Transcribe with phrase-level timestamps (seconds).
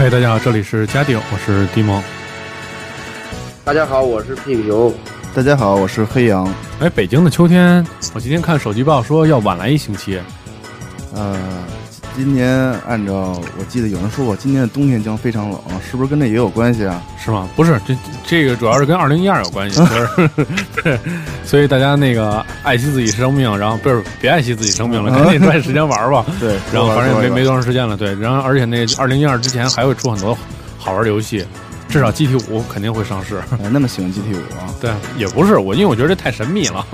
[0.00, 2.02] 嗨，大家好，这里是嘉定，我是迪蒙。
[3.62, 4.94] 大家好，我是屁屁熊。
[5.34, 6.50] 大家好，我是黑羊。
[6.80, 10.18] 哎，北京的秋天，我今天看手机报说要晚来一星期。
[11.14, 11.38] 呃，
[12.16, 12.50] 今年
[12.86, 17.02] 按照我记得有人说过，今年的冬天将非常冷，是不是跟这也有关系啊？
[17.18, 17.48] 是吗？
[17.56, 17.96] 不是，这
[18.26, 19.80] 这个主要是跟二零一二有关系。
[20.82, 20.98] 对，
[21.44, 26.26] 所以大家那个爱惜自己生命，然后不是别爱惜自己生命了，赶紧抓紧时间玩吧。
[26.38, 27.96] 对，然后反正也没没多长时间了。
[27.96, 30.36] 对，然后而且那二零一二之前还会出很多
[30.78, 31.44] 好玩的游戏。
[31.88, 33.42] 至少 GT 五肯定会上市。
[33.72, 34.70] 那么喜欢 GT 五啊？
[34.80, 36.86] 对，也不是我，因为我觉得这太神秘了。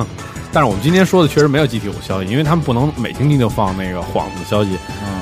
[0.56, 4.70] 但是我们今天说的确实没有 GT 五消息，因为他们不能每星期就放那个幌子消息，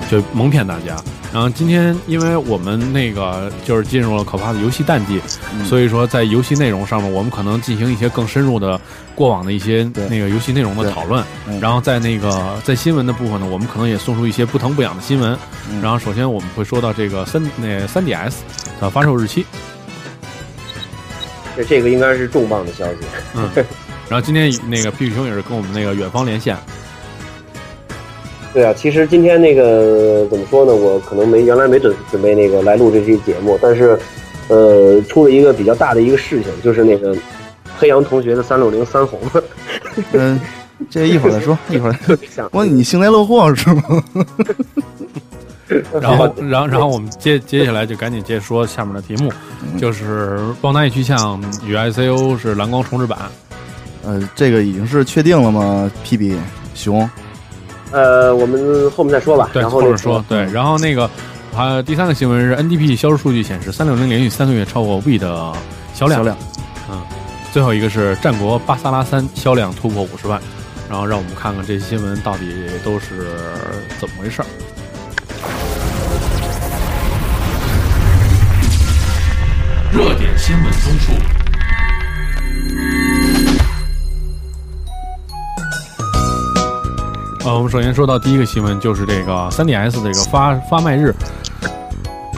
[0.09, 0.95] 就蒙骗大家。
[1.33, 5.21] 然后今天，因为我们那个就是进入了可怕的游戏淡季，
[5.65, 8.81] 所以说在游戏内容上面，我们可能进行一些更深入的
[9.17, 11.25] 过往的一些那个游戏内容的讨论。
[11.61, 15.37] 然后在那个在新闻的部分呢，我们可能也送出一些不疼不痒的新闻。
[15.83, 18.35] 然后首先我们会说到这个三那三 DS
[18.81, 19.45] 的发售日期。
[21.57, 22.99] 这这个应该是重磅的消息。
[23.35, 23.51] 嗯。
[24.09, 26.57] 然后今天那个皮皮熊也是跟我们那个远方连线。
[28.53, 30.73] 对啊，其实今天那个怎么说呢？
[30.73, 33.99] 我可能没原来没准准备那个来录这期节目，但是，
[34.47, 37.17] 呃，出了一个比较大的一个事情，就是那个
[37.77, 39.19] 黑羊同学的三六零三红。
[40.13, 40.41] 嗯，
[40.89, 41.97] 这一会儿再说， 一会儿。
[42.53, 43.83] 我你幸灾乐祸是吗？
[46.01, 49.33] 然后，然后，然后我们接接下来就赶紧接着说下面的题目，
[49.81, 53.19] 就是《旺达与巨像》与 ICO 是蓝光重置版。
[54.07, 56.37] 呃，这个已经是确定了吗？P B
[56.75, 57.09] 熊。
[57.91, 59.51] 呃，我们后面再说吧。
[59.53, 60.25] 对，后面说。
[60.29, 61.09] 对，然后那个，
[61.57, 65.53] 啊，第三个新闻是 N D P 销售数据显示，三六零连续三个月超过 V 的
[65.95, 66.21] 销量。
[66.21, 66.37] 销量。
[66.91, 67.01] 嗯，
[67.53, 70.41] 最后一个是战国巴萨拉三销量突破五十万。
[70.87, 72.45] 然后让我们看看这些新闻到底
[72.85, 73.39] 都是
[73.99, 74.47] 怎么回事儿。
[79.91, 81.34] 热点新闻综述。
[87.45, 91.15] 呃，我们首先说到第一个新闻，就是这个 3DS 这个发发卖日，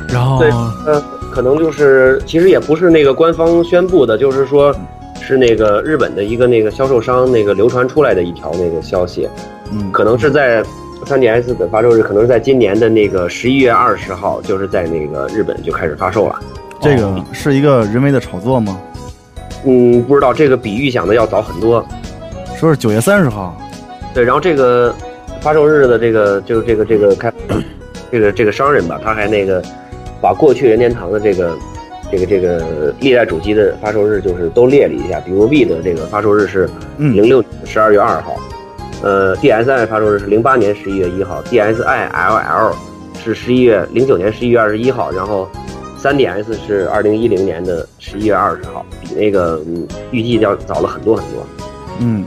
[0.09, 0.51] 然后对，
[0.85, 1.01] 呃，
[1.33, 4.75] 可能就是其实也不是那个官方宣布的，就是说
[5.23, 9.29] 是那个日本的一个那个销售商那个流传出来的一条那个消息，
[9.71, 10.61] 嗯，可能是在
[11.05, 16.37] 3DS 的发售日，可能是在今年的那个十一月二十号，就是在那个日本就开始发售了。
[16.81, 18.77] 这个是一个人为的炒作吗？
[19.65, 21.87] 嗯，不知道，这个比预想的要早很多，
[22.59, 23.57] 说是九月三十号。
[24.17, 24.95] 对，然后这个
[25.43, 27.31] 发售日的这个就这个这个开，
[28.11, 29.63] 这个这个商人吧，他还那个
[30.23, 31.55] 把过去任天堂的这个
[32.11, 36.67] 这个这个历代主机的发售日就是都列了一下，比如 V 的这个发售日是
[36.97, 38.39] 零六十二月二号，
[39.03, 42.73] 呃，DSi 发售日是零八年十一月一号，DSi LL
[43.23, 45.47] 是十一月零九年十一月二十一号，然后
[46.03, 49.61] 3DS 是二零一零年的十一月二十号，比那个
[50.11, 51.47] 预计要早了很多很多。
[52.01, 52.25] 嗯。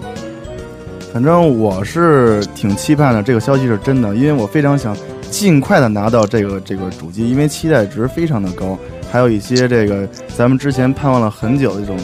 [1.12, 4.96] 反正我是挺期盼的，这个消息是真的，因为我非常想
[5.32, 8.78] 尽快的拿到这个这个主机，因为期待值非常的高。
[9.12, 11.98] 还有一些这个咱们之前盼望了很久的这种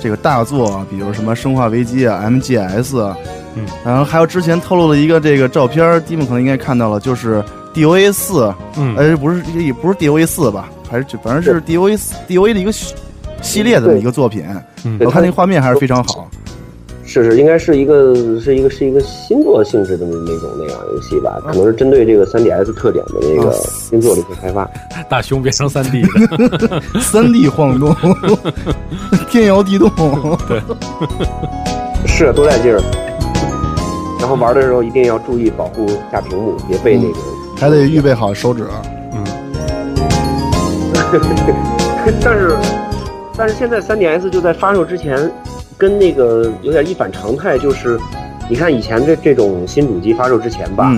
[0.00, 3.14] 这个大作啊，比如什么《生化危机》啊、MGS 啊，
[3.56, 7.44] 嗯，然后还有之前透露了一个这个照片，弟们可能应该看到了，就是
[7.74, 11.94] DOA 四，嗯，哎，不是也不是 DOA 四吧，还是反正是 DOA
[12.26, 12.72] DOA 的一个
[13.42, 14.46] 系列的一个作品，
[15.00, 16.26] 我看那画面还是非常好。
[17.22, 24.68] 是是，应该是一个是一个是一个星座性质的那那种那样游戏吧，可能是针对这个三 DS 特点的那个星座的一些开发。
[25.08, 26.02] 大熊变成三 D
[26.58, 27.96] 的，3D 晃动，
[29.30, 29.90] 天摇地动，
[30.46, 30.60] 对，
[32.06, 32.80] 是多带劲儿。
[34.20, 37.18] 然后玩的时候一定要注意保护下屏幕，别被那个，
[37.56, 38.66] 还得预备好手指。
[39.14, 39.24] 嗯。
[42.22, 42.54] 但是
[43.38, 45.30] 但是现在三 DS 就在发售之前。
[45.78, 47.98] 跟那个有点一反常态，就是
[48.48, 50.92] 你看以前这这种新主机发售之前吧，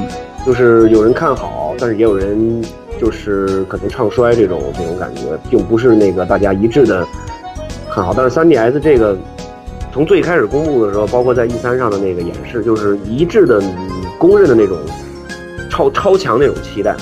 [0.46, 2.62] 就是有人看好，但是也有人
[2.98, 7.06] 就是可能唱衰这种这种感觉，并不是那个大家一致的
[7.90, 8.14] 看好。
[8.16, 9.16] 但是 3DS 这个
[9.92, 13.62] 从最开始公布的时候，包括在 E 三上的那个演示，就是一致的
[14.18, 14.76] 公认的那种。
[15.70, 16.96] 超超强那种期待。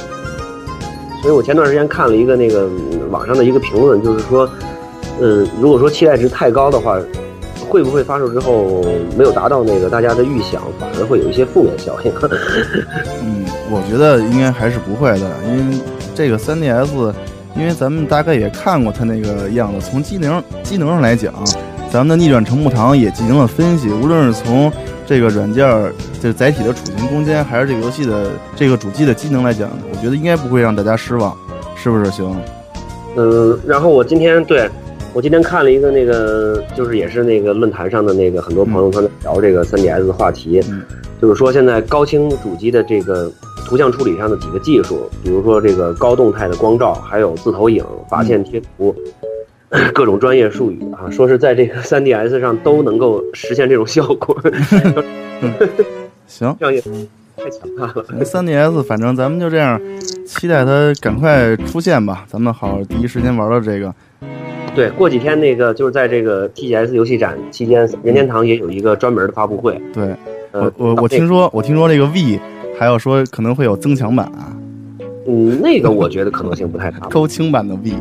[1.22, 2.68] 所以我前段时间看了一个那个
[3.10, 4.46] 网上的一个评论，就是说，
[5.18, 6.98] 呃，如果说期待值太高的话，
[7.76, 8.82] 会不会发售之后
[9.18, 12.10] 没有达到那个大家的预想，反而会有一些负面效应？
[13.22, 15.76] 嗯，我觉得应该还是不会的，因为
[16.14, 17.12] 这个 3DS，
[17.54, 21.34] 因为咱们大概也看过它那个样子，从机能机能上来讲，
[21.90, 24.72] 咱们的逆转成木堂也进行了分析，无论是从
[25.04, 31.36] 这个软件儿，这载体的储存空间，还是这个游戏的这个主机的机能来讲，我觉得应该不会让大家失望，
[31.76, 32.10] 是不是？
[32.10, 32.34] 行。
[33.18, 34.66] 嗯，然后我今天对
[35.16, 40.82] 我今天看了一个那个，就是也是那个论坛上的那个很多朋友他在聊这个 3DS 的话题，嗯
[41.22, 43.32] 就是说现在高清主机的这个
[43.64, 48.94] 图像处理上的几个技术，比如说这个高动态的光照，还有自投影、拔线贴图。
[49.94, 54.36] 各种专业术语啊，说是在这个 3DS 上都能够实现这种效果，
[56.28, 56.78] 行，这样也
[57.38, 58.04] 太强大了。
[58.22, 59.80] 3DS，反正咱们就这样，
[60.26, 63.94] 期待它赶快出现吧，咱们好第一时间玩到这个。
[64.74, 69.80] 对，过几天那个就是在这个 TGS 游戏展期间，任天堂也有一个专门的发布会。
[69.92, 70.14] 对，
[70.52, 72.38] 呃我，我我听说，我听说这个 V
[72.78, 74.54] 还要说可能会有增强版啊，
[75.26, 76.98] 嗯，那个我觉得可能性不太大。
[77.08, 77.92] 高清版的 V。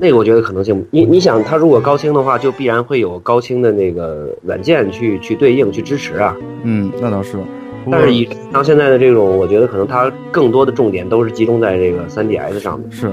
[0.00, 6.36] 那个我觉得可能性，你你想，它如果高清的话，就必然会有高清的那个软件去去对应去支持啊。
[6.62, 7.36] 嗯，那倒是。
[7.90, 12.90] 但是以像现在的这种，我觉得可能它更多的重点都是集中在这个 3DS 上面。
[12.92, 13.12] 是。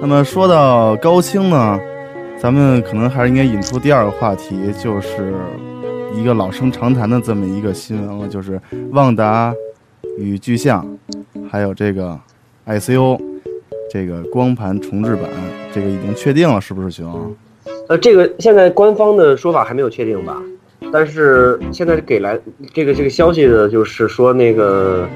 [0.00, 1.80] 那么说到高清呢，
[2.38, 5.34] 咱们可能还是应该引出第二个话题，就是
[6.14, 8.60] 一个老生常谈的这么一个新闻了，就是
[8.92, 9.52] 旺达
[10.18, 10.86] 与巨像，
[11.50, 12.18] 还有这个
[12.66, 13.20] ICO
[13.90, 15.24] 这个光盘重置版，
[15.72, 17.34] 这个已经确定了，是不是熊？
[17.88, 20.40] 呃，这个现在官方的说法还没有确定吧？
[20.92, 22.38] 但是现在给来
[22.72, 25.08] 这个这个消息的就是说，那个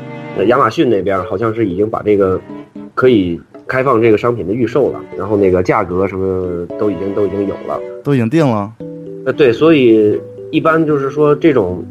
[0.46, 2.40] 亚马逊那边好像是已经把这个
[2.94, 3.40] 可以
[3.70, 7.80] 开放这个商品的预售了，然后那个价格什么都已经都已经有了。
[8.02, 8.72] 都已经定了。
[9.24, 10.20] 呃，对，所以
[10.50, 11.84] 一般就是说这种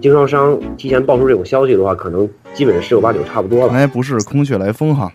[0.00, 3.68] 经销商提前爆出这种消息的话，可能基本十有八九差不多了。
[3.68, 5.08] 看来不是空穴来风哈。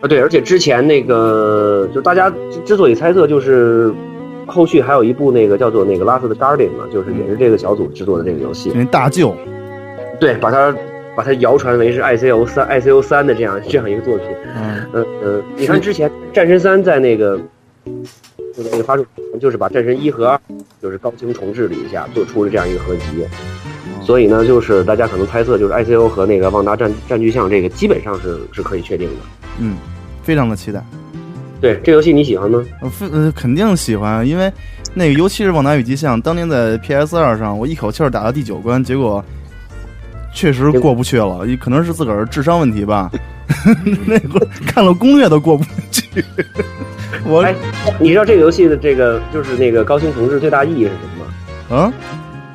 [0.00, 3.92] 啊，对，而且之前那个就大家之之所以猜测，就是
[4.46, 8.78] 后续还有一部那个叫做那个《Last Guardian》嘛，就是也是这个小组制作的这个游戏因。
[8.78, 9.34] 为大舅，
[10.20, 10.72] 对，把它
[11.16, 14.26] 把它谣传为是 ICO 三 ICO 三的这样这样一个作品。
[14.56, 17.38] 嗯，嗯嗯，你看之前《战神三》在那个
[18.54, 19.04] 就是那个发售，
[19.40, 20.40] 就是把《战神一》和二
[20.80, 23.04] 就是高清重置了一下，做出了这样一个合集。
[24.02, 29.14] 所以呢，就是大家可能猜测，就是 ICO 和那个旺达战战巨像这个基本上是是可以确定的。
[29.60, 29.76] 嗯，
[30.22, 30.82] 非常的期待。
[31.60, 32.64] 对，这游戏你喜欢吗？
[32.80, 34.52] 呃，非呃肯定喜欢，因为
[34.94, 39.24] 那个尤其是《旺达与巨像》，当年在 PS 二上，我一口气儿打到第九关，结果
[40.32, 43.10] 确实过不去了，可能是自个儿智商问题吧。
[44.06, 46.24] 那会儿看了攻略都过不去。
[47.24, 47.54] 我哎，
[48.00, 51.34] 你知道这个游戏的这个就是那个高清重置最大意义是什么吗？
[51.70, 51.92] 嗯，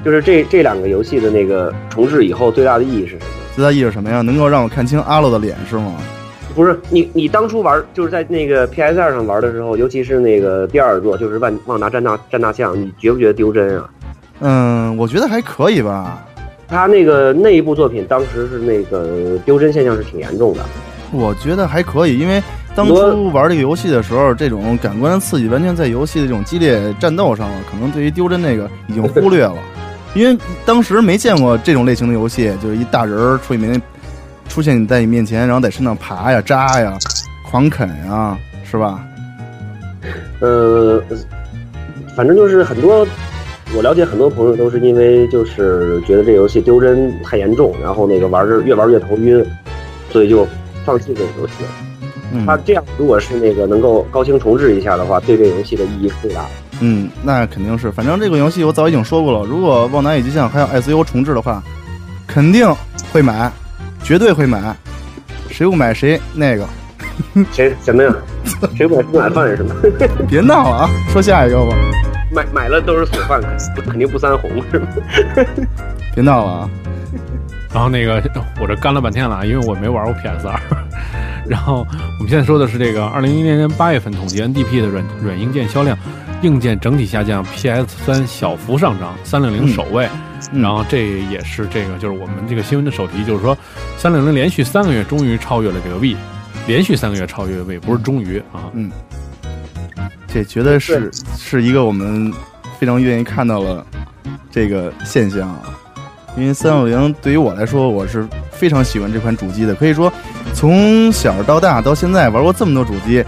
[0.03, 3.21] 就是这这两个游戏的那个重置以后最大的意义是什么？
[3.56, 4.21] 最大意义是什么呀？
[4.21, 5.94] 能够让我看清阿洛的脸是吗？
[6.56, 13.89] 不是你，你当初玩就是在那个 PS 二上玩的时候，尤其是那个第二座，就是万旺达战大战大象，你觉不觉得丢帧啊？
[14.39, 16.25] 嗯，我觉得还可以吧。
[16.67, 20.63] 他那个那一部作品当时是那个丢帧现象是挺严重的。
[21.12, 22.43] 我觉得还可以，因为
[22.75, 29.55] 当初玩这个游戏的时候，这种感官刺激完全在游戏的这种激烈战斗上了，可能对于丢帧那个已经忽略了，
[30.13, 33.81] 因为当时没见过这种类型的游戏，就是一大人儿出面
[34.50, 36.97] 出现在你面前，然后在身上爬呀、扎呀、
[37.50, 38.38] 狂啃呀，
[38.69, 39.00] 是吧？
[40.41, 41.01] 呃，
[42.15, 43.07] 反正就是很多，
[43.77, 49.46] 我了解很多朋友都是因为就是觉得这游戏丢帧太严重，然后那个玩着越玩越头晕，
[50.12, 50.48] 所以就
[50.84, 51.69] 放弃这个游戏了。
[52.34, 56.50] 嗯它这样如果是那个能够高清重置一下的话，对这个游戏的意义是最大的。
[56.79, 61.62] 嗯，那肯定是，反正这个游戏我早已经说过了，如果《旺达与巨像》还有 ICU 重置的话，
[62.25, 62.67] 肯定
[63.13, 63.51] 会买，
[64.03, 64.75] 绝对会买，
[65.51, 66.65] 谁不买谁那个。
[67.51, 68.12] 谁什么呀？
[68.75, 69.75] 谁不买不买饭是吗？
[70.27, 70.89] 别闹了啊！
[71.13, 71.75] 说下一个吧，
[72.31, 73.41] 买买了都是锁饭，
[73.75, 74.88] 肯肯定不三红是吗？
[76.13, 76.69] 别闹了啊！
[77.74, 78.22] 然后那个
[78.60, 80.60] 我这干了半天了啊，因为我没玩过 PS 二。
[81.48, 81.86] 然后
[82.17, 85.98] 我们现在说的是这个二零一零年八月份统计 NDP 的软软硬件销量，
[86.41, 90.05] 硬件整体下降，PS 三小幅上涨，三六零首位。
[90.05, 93.57] 嗯然后这也是这个就是我们这个新闻的首题，就是说
[93.98, 96.15] 三六零连续三个月终于超越了这个 V，
[96.67, 98.72] 连续三个月超越 V，不是终于啊。
[98.74, 98.89] 嗯，
[100.38, 102.32] 这绝对是是一个我们
[102.77, 103.84] 非常愿意看到了
[104.51, 105.63] 这个现象啊。
[106.36, 109.74] 因为三六零对于我来说，我是非常喜欢这款主机的。
[109.74, 110.13] 可以说，
[110.53, 113.25] 从小到大到现在玩过这么多主机，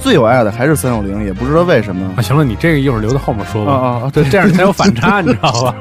[0.00, 2.10] 最有爱的还是三六零，也不知道为什么。
[2.16, 3.72] 啊，行了，你这个一会儿留到后面说吧。
[3.72, 5.74] 啊啊啊对，这样才有反差，你知道吧？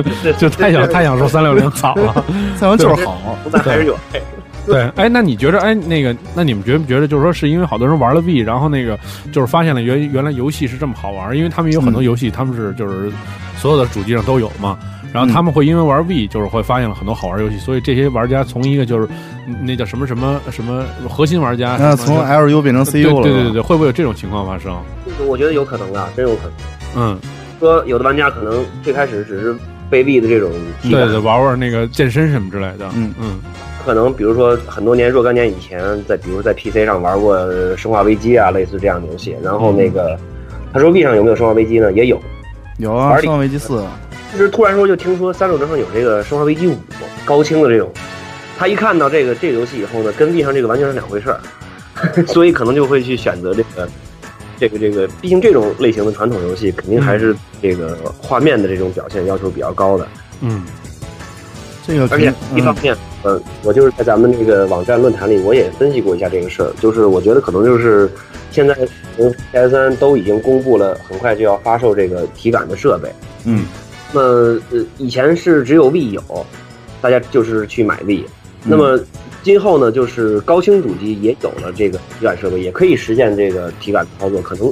[0.38, 2.24] 就太想太想说三六零好了。
[2.56, 4.20] 三六零就是好，不但还是有爱。
[4.66, 8.98] 对，哎，那你觉得，哎，那个，那你们觉不觉得，就是说，是因为好多人玩了 V，然后那个
[9.32, 13.10] 就是发现了原原来游戏是这么好玩，因为他们有很多游戏，他们是就是
[13.56, 14.78] 所有的主机上都有嘛，
[15.12, 19.08] 然后他们会因为玩 V，就是会发现了很多好玩游戏，所以这些玩家从一个就是
[19.48, 24.72] 嗯那叫什么什么什么核心玩家，那从 LU 变成 CU 了，对对对对，会不会有这种情况发生？
[25.04, 26.52] 这个我觉得有可能啊，真有可能。
[26.94, 27.18] 嗯，
[27.58, 29.56] 说有的玩家可能最开始只是
[29.90, 30.50] 被 V 的这种
[30.82, 33.12] 对对，玩玩那个健身什么之类的，嗯。
[33.20, 33.40] 嗯
[33.84, 37.36] 可能比如说很多年若干年以前，在比如在 PC 上玩过
[37.76, 39.36] 《生化危机》啊，类似这样的游戏。
[39.42, 40.18] 然后那个
[40.72, 41.92] 他说 V 上有没有《生化危机》呢？
[41.92, 42.20] 也有。
[42.78, 43.84] 有啊，玩生化危机四，
[44.32, 46.72] 就是突然说就听说三六零上有这个《生化危机五》
[47.24, 47.90] 高清的这种，
[48.58, 51.40] 他一看到这个这个游戏以后呢，跟 V 上这个完全是两回事儿，
[52.26, 53.88] 所以可能就会去选择这个
[54.58, 60.08] 这个这个，毕竟这种类型的传统游戏肯定还是这个画面的这种表现要求比较高的。
[60.40, 60.64] 嗯
[61.86, 68.10] 这个肯定嗯一方面，呃，我就是在咱们那个网站论坛里，我也分析过一下这个事儿，就是我觉得可能就是
[68.50, 68.74] 现在
[69.52, 73.08] PS 三都已经公布了，很快就要发售这个体感的设备。
[73.44, 73.64] 嗯
[74.14, 76.22] 那么呃，以前是只有 V 有，
[77.00, 78.24] 大家就是去买 V。
[78.64, 79.00] 那么
[79.42, 84.40] 今后呢，就是高清主机也有了这个体感设备，也可以实现这个体感操作。
[84.40, 84.70] 可能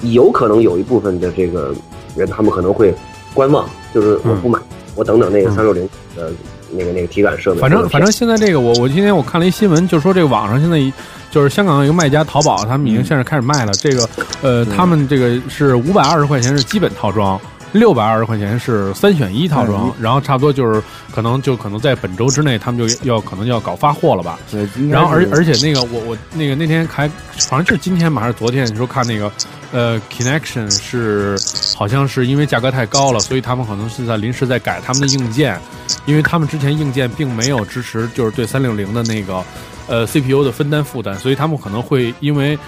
[0.00, 1.72] 有可能有一部分的这个
[2.16, 2.92] 人，他们可能会
[3.34, 4.58] 观望，就是我不买，
[4.98, 6.28] 我等等那个嗯三六零呃
[6.72, 7.60] 那个那个体感设备。
[7.60, 10.92] 反正反正现在这个我我今天我看了一新闻，就说这个网上现在
[11.30, 13.72] 就是香港有一个卖家淘宝，他们已经现在开始卖了。
[13.74, 14.08] 这个
[14.42, 17.40] 呃，他们这个是五百二十块钱是基本套装。
[17.72, 20.82] 六百二十块钱是三选一套装，然后差不多就是
[21.12, 24.38] 可能就可能在本周之内，他们就要可能要搞发货了吧。
[24.50, 27.06] 对，然后而而且那个我我那个那天还
[27.50, 29.30] 好像是今天吧还是昨天，你说看那个
[29.70, 31.36] 呃 Connection 是
[31.76, 35.60] 好像是因为价格太高了，所以他们可能是在临时在改他们的硬件，
[36.06, 39.44] 因为他们之前硬件并没有支持就是对三六零的那个
[39.86, 42.58] 呃 CPU 的分担负担，所以他们可能会因为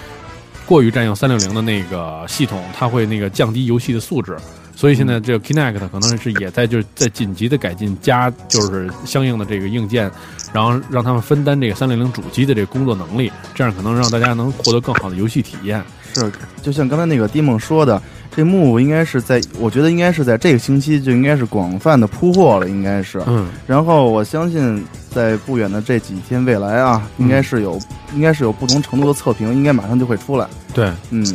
[0.65, 4.37] 过于占用三六零的那个系统，它会那个降低游戏的素质。
[4.75, 10.09] 所以现在这个 Kinect 可能是也在就是在紧急的改进加就是相应的这个硬件，
[10.53, 15.83] 然后让他们分担这个三六零主机的这个工作能力，这样可能让大家能获得更好的游戏体验。
[16.13, 16.29] 是，
[16.61, 18.01] 就像刚才那个迪梦说的，
[18.35, 23.21] 这幕应该是在，我觉得应该是在这个星期就应该是广泛的铺货了，应该是。
[23.27, 27.79] 嗯然后我相信，在不远的这几天未来啊，应该是有，
[28.13, 30.45] 应该是有不同程度的测评，应该马上就会出来。
[30.73, 31.25] 对，嗯，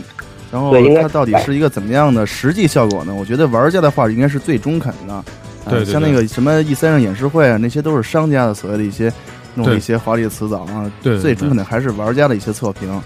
[0.53, 3.15] 然后它到底是一个怎么样的实际效果呢？
[3.15, 5.15] 我觉得玩家的话应该是最中肯的。
[5.65, 9.12] 呃对对像那个什么 E 三上演示会啊，那些都是商家的所谓的一些
[9.57, 10.88] 弄一些华丽的词藻啊。
[11.03, 13.03] 对对最中肯的还是玩家的一些测评。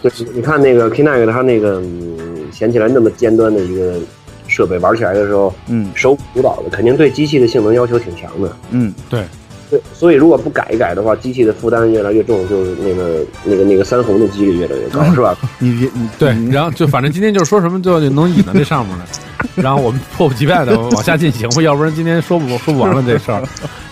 [0.00, 4.00] 对，你看那个 Kinect 它那个、嗯、显起来那么尖端的一个
[4.48, 8.56] 设备，玩起来的时候嗯手舞足蹈的，肯定对机器的性能要求挺强的。
[8.70, 9.26] 嗯，对，
[9.94, 15.36] 所以如果不改一改的话，机器的负担越来越重，就是那个那个那个三红的几率越来越高，是吧？
[15.58, 19.04] 你你对，然后就反正今天就是说什么就能引到这上面来，
[19.56, 23.42] 然后我们迫不及待的往下进行吧，要不然今天说不说不完了这事儿。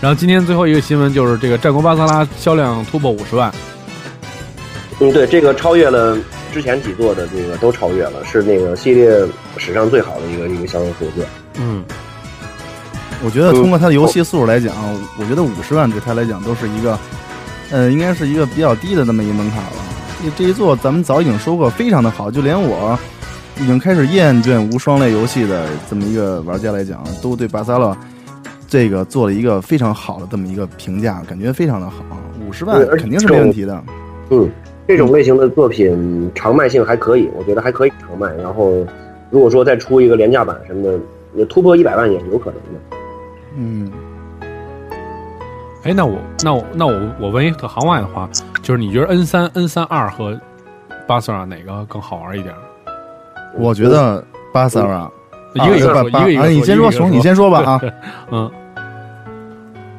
[0.01, 3.53] 然后今天最后一个新闻就是这个《战国巴萨拉》销量突破五十万，
[5.01, 6.17] 嗯，对，这个超越了
[6.53, 9.11] 之前几座的这个都超越了，是那个系列
[9.57, 11.27] 史上最好的一个一个销售数字。
[11.61, 11.85] 嗯，
[13.25, 14.75] 我觉得通过它的游戏素质来讲，
[15.19, 16.99] 我觉得五十万对它来讲都是一个，
[17.71, 19.73] 呃，应该是一个比较低的那么一个门槛了。
[20.23, 22.99] 这这一座咱们早已经说过，非常的好，就连我
[23.61, 27.97] 已经开始厌倦无双类游戏的这么一个玩家来讲，都对巴萨勒
[28.69, 32.05] 这个做了一个非常好的这么一个评价，感觉非常的好。
[32.47, 33.83] 五十万肯定是没问题的。
[34.31, 34.49] 嗯，
[34.87, 38.33] 这种类型的作品长卖性还可以，我觉得还可以长卖。
[38.35, 38.87] 然后，
[39.31, 40.99] 如果说再出一个廉价版什么的，
[41.35, 42.98] 也突破一百万也是有可能的。
[43.61, 43.91] 嗯，
[45.83, 48.29] 哎，那我那我那我我问一个行外的话，
[48.63, 50.39] 就是你觉得 N 三 N 三二和
[51.09, 52.55] 巴塞尔哪个更好玩一点？
[53.57, 55.11] 我觉得巴萨啊，
[55.55, 57.81] 一个一个说，一个一个啊，你先说，熊，你先说吧啊。
[58.31, 58.51] 嗯，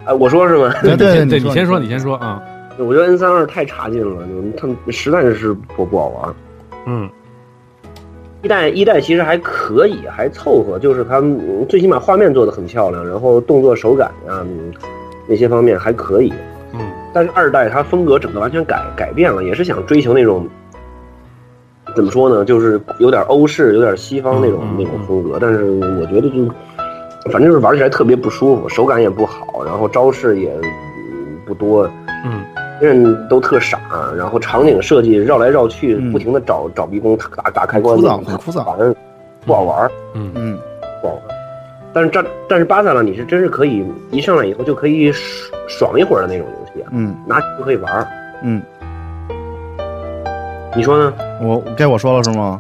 [0.05, 0.73] 哎，我说是吗？
[0.81, 2.41] 对对对，你先说，你先说啊。
[2.77, 4.25] 我觉得 N 三二太差劲了，
[4.57, 6.33] 他们实在是不不好玩。
[6.85, 7.09] 嗯
[8.41, 14.71] 一代一代其实还可以，还凑合，就是他们嗯最起码画面做的很漂亮，然后动作手感啊、嗯
[15.27, 16.33] 那些方面还可以。
[16.73, 16.79] 嗯
[17.13, 20.47] 但是二代它风格整个完全改改变了，也是想追求那种
[21.95, 25.37] 怎么说呢，就是有点欧式、有点西方那种、那种风格。
[25.41, 26.45] 但是我觉得就
[27.31, 31.89] 反正就是玩起来特别不舒服，手感也不好，然后招式也、嗯不多。
[32.23, 32.43] 嗯
[32.87, 33.79] 人都特傻，
[34.17, 38.95] 然后场景设计绕来绕去，嗯不停的找找迷宫、打打开关，枯燥很枯燥反正
[39.45, 40.57] 不好玩儿，嗯嗯，
[41.01, 41.23] 不好玩。
[41.91, 48.07] 但是这但是巴萨呢，你是真是可以一上来以后就可以爽爽一会儿的那种游戏啊，嗯拿起就可以玩儿。
[48.43, 48.61] 嗯，
[50.75, 51.13] 你说呢？
[51.41, 52.57] 我该我说了是吗？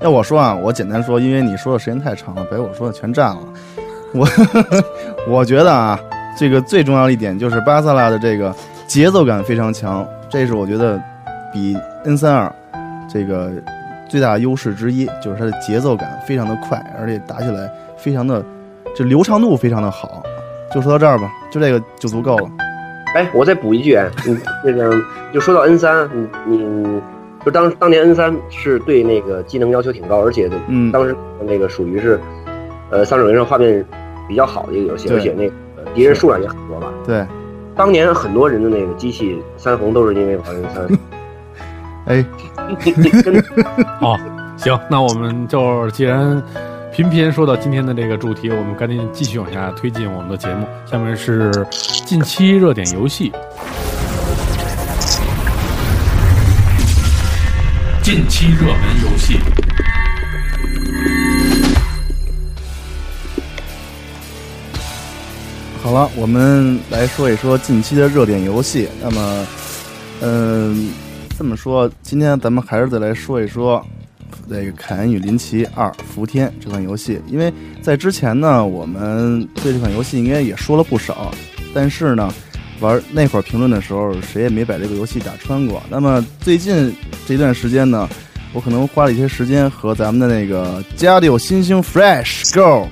[0.00, 3.38] 要 我说啊，我简单说，因为你说的时间太长了，把我说的全占了。
[4.14, 4.26] 我
[5.28, 5.98] 我觉得啊，
[6.36, 8.54] 这个最重要的一点就是巴萨拉的这个
[8.86, 11.00] 节奏感非常强，这是我觉得
[11.52, 12.52] 比 N 三二
[13.08, 13.50] 这个
[14.08, 18.44] 最大的优势之一，就是它的节奏感非常的快，而且打起来非常的
[18.94, 20.22] 这流畅度非常的好。
[20.74, 22.50] 就说到这儿吧，就这个就足够了。
[23.14, 24.92] 哎，我再补一句，哎，你这个
[25.32, 26.08] 就说到 N 三，
[26.44, 27.00] 你你
[27.44, 31.16] 就当当年 N 三是对那个机能要求挺高，而且嗯当时
[31.46, 32.20] 那个属于是，
[32.90, 33.82] 呃，三手人上画面
[34.28, 35.54] 比较好的一个游戏，而且那个
[35.94, 36.88] 敌人数量也很多吧。
[37.06, 37.26] 对，
[37.74, 40.98] 当年很多人的那个机器三红都是因为玩 N 三，
[42.06, 42.24] 哎，
[43.22, 43.44] 真 的
[44.00, 44.18] 哦，
[44.56, 46.42] 行，那我们就既然
[46.92, 50.66] 频频说到今天的这个主题，我们赶紧继续往下推进我们的节目。
[50.84, 51.50] 下面是
[52.06, 53.32] 近期热点游戏。
[58.02, 59.40] 近期热门游戏，
[65.86, 68.88] 好了，我们来说一说近期的热点游戏。
[69.00, 69.46] 那么，
[70.20, 70.90] 嗯、
[71.38, 73.80] 这么说，今天咱们还是再来说一说
[74.48, 81.32] 这个《凯恩与林奇二：伏天》这款游戏，因为在之前呢，我们对这款游戏应该也说了不少，
[81.72, 82.34] 但是呢，
[82.80, 85.80] 玩那会儿评论的时候，谁也没把这个游戏打穿过。
[85.88, 86.92] 那么最近
[87.28, 88.08] 这段时间呢，
[88.52, 92.88] 我可能花了一些时间和咱们的那个家里有新星 Fresh Girl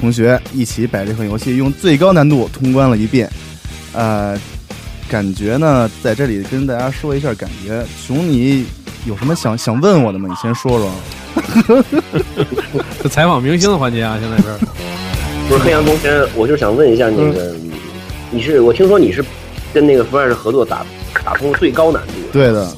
[0.00, 3.30] 同学一起把这款游戏用最高难度通关了一遍。
[3.92, 4.38] 呃，
[5.08, 7.84] 感觉呢，在这里跟大家说一下感觉。
[8.04, 8.64] 熊，你
[9.06, 10.28] 有什么想想问我的吗？
[10.28, 10.90] 你先说说。
[13.02, 14.44] 这采访明星的环节啊，现在是。
[15.48, 17.56] 不是黑羊公轩，我就想问一下那个，
[18.30, 19.24] 你是我听说你是
[19.74, 20.86] 跟那个 Fresh 合作打
[21.24, 22.72] 打通最高难度，对的，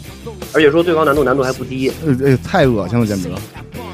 [0.55, 3.29] 而且说最高难度难度还不低，呃，呃太恶心了，简直。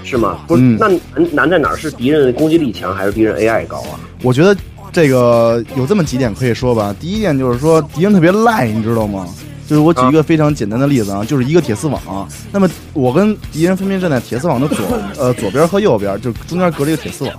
[0.08, 0.38] 是吗？
[0.46, 1.76] 不是，嗯那难难在哪儿？
[1.76, 4.00] 是敌人攻击力强，还是敌人 AI 高啊？
[4.22, 4.56] 我觉得
[4.92, 6.94] 这个有这么几点可以说吧。
[6.98, 9.28] 第一点就是说敌人特别赖，你知道吗？
[9.68, 12.26] 就是我举一个非常简单的例子啊，就是一个铁丝网。
[12.50, 14.76] 那么我跟敌人分别站在铁丝网的左
[15.18, 17.34] 呃 左边和右边，就中间隔着一个铁丝网。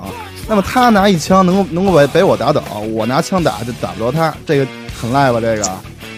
[0.48, 4.68] 那么他拿一枪能够能够把把我打倒，我拿枪打就打不着他，这个
[5.00, 5.40] 很赖吧？
[5.42, 5.64] 这个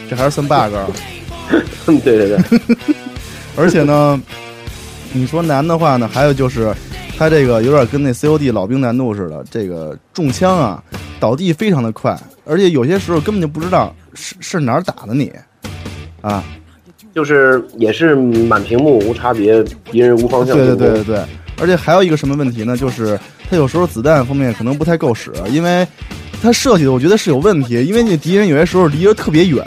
[0.10, 0.76] 这还是算 bug。
[2.04, 2.60] 对对对，
[3.56, 4.22] 而且呢，
[5.14, 6.74] 你说难的话呢，还有就是，
[7.18, 10.84] 它这个有点跟那 COD 老兵难度似的，这个中枪啊，
[11.20, 15.32] 倒地非常的快，而且有些时候根本就不知道是是哪儿打的你，
[16.22, 16.44] 啊，
[17.14, 20.76] 就是也是满屏幕无差别，敌人无方向对对。
[20.76, 21.26] 对对对，
[21.60, 22.78] 而且还有一个什么问题呢？
[22.78, 23.20] 就是
[23.50, 25.86] 它有时候子弹方面可能不太够使，因为
[26.42, 29.66] 它设计的我觉得是有问题，因为你敌人有些时候离得特别远，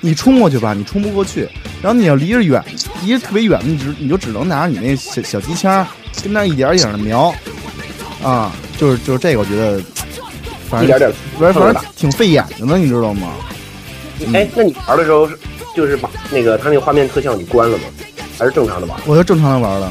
[0.00, 1.48] 你冲过去吧，你冲不过去，
[1.82, 2.64] 然后你要离着远，
[3.02, 5.84] 离着特别远，你只你就只能拿着你那小小机枪
[6.22, 7.34] 跟那一点一点的瞄，
[8.22, 9.82] 啊，就是就是这个，我觉得
[10.70, 13.32] 反正一点点反正反正挺费眼睛的，你知道吗？
[14.32, 15.36] 哎，那你玩的时候是
[15.74, 17.84] 就是把那个他那个画面特效你关了吗？
[18.38, 18.96] 还是正常的玩？
[19.04, 19.90] 我就正常的玩的，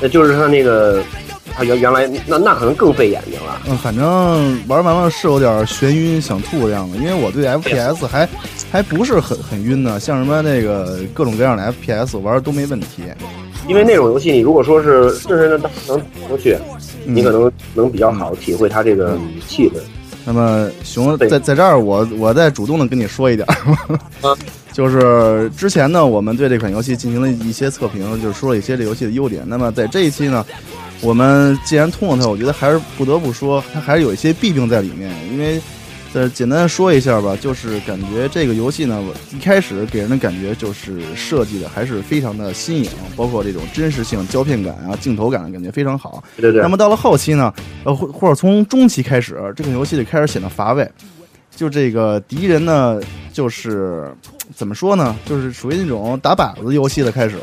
[0.00, 1.02] 那就是他那个
[1.52, 3.60] 他原原来那那可能更费眼睛了。
[3.66, 8.28] 嗯，反正玩完了是有点眩晕想吐的样子，因为我对 FPS 还
[8.70, 13.02] 还不是很很晕呢，像什么那个各种各样的 FPS 玩的都没问题。
[13.66, 16.56] 因为那种游戏，你如果说是顺顺的能过去，
[17.06, 19.74] 嗯你可能能比较好体会它这个气氛。
[20.24, 23.48] 那么熊在在这儿，我我再主动的跟你说一点
[24.72, 29.42] 就是之前呢，我们对这款游戏进行了一些测评，就是说了一些这游戏的优点。
[29.46, 30.44] 那么在这一期呢，
[31.00, 35.58] 我们既然通了它，我觉得还是不得不说，它还是有一些弊病在里面，因为。
[36.14, 46.24] 呃，简单的说一下吧，就是感觉这个游戏呢，我一开始给人的感觉就是设计的还是非常的新颖，包括这种真实性、胶片感啊、镜头感，感觉非常好。
[46.36, 47.52] 对对对那，么到了后期呢，
[47.84, 50.90] 呃，或或者从中期开始，这个游戏就开始显得乏味。
[51.54, 52.98] 就这个敌人呢，
[53.32, 54.10] 就是
[54.56, 57.36] 怎么说呢，就是属于那种打靶子游戏的开始。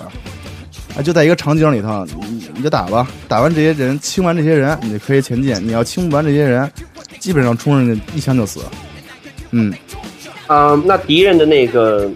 [0.97, 5.53] 啊，就在一个场景里头，你你就打吧，打完这些人，清完这些人，你就可以前进。
[5.61, 6.71] 你要清不完这些人，
[7.25, 8.59] 基本上冲上去一枪就死。
[9.49, 9.73] 嗯，
[10.45, 12.07] 啊、那敌人的那个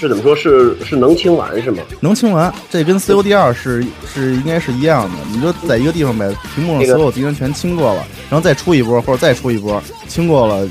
[0.00, 0.34] 是怎么说？
[0.34, 1.82] 是是能清完是吗？
[2.00, 5.14] 能清完，这跟 COD 二是是应该是一样的。
[5.30, 10.66] 你就在一个地方把屏幕上所有敌人全清过了，然后再出一波，或者再出一波，清过了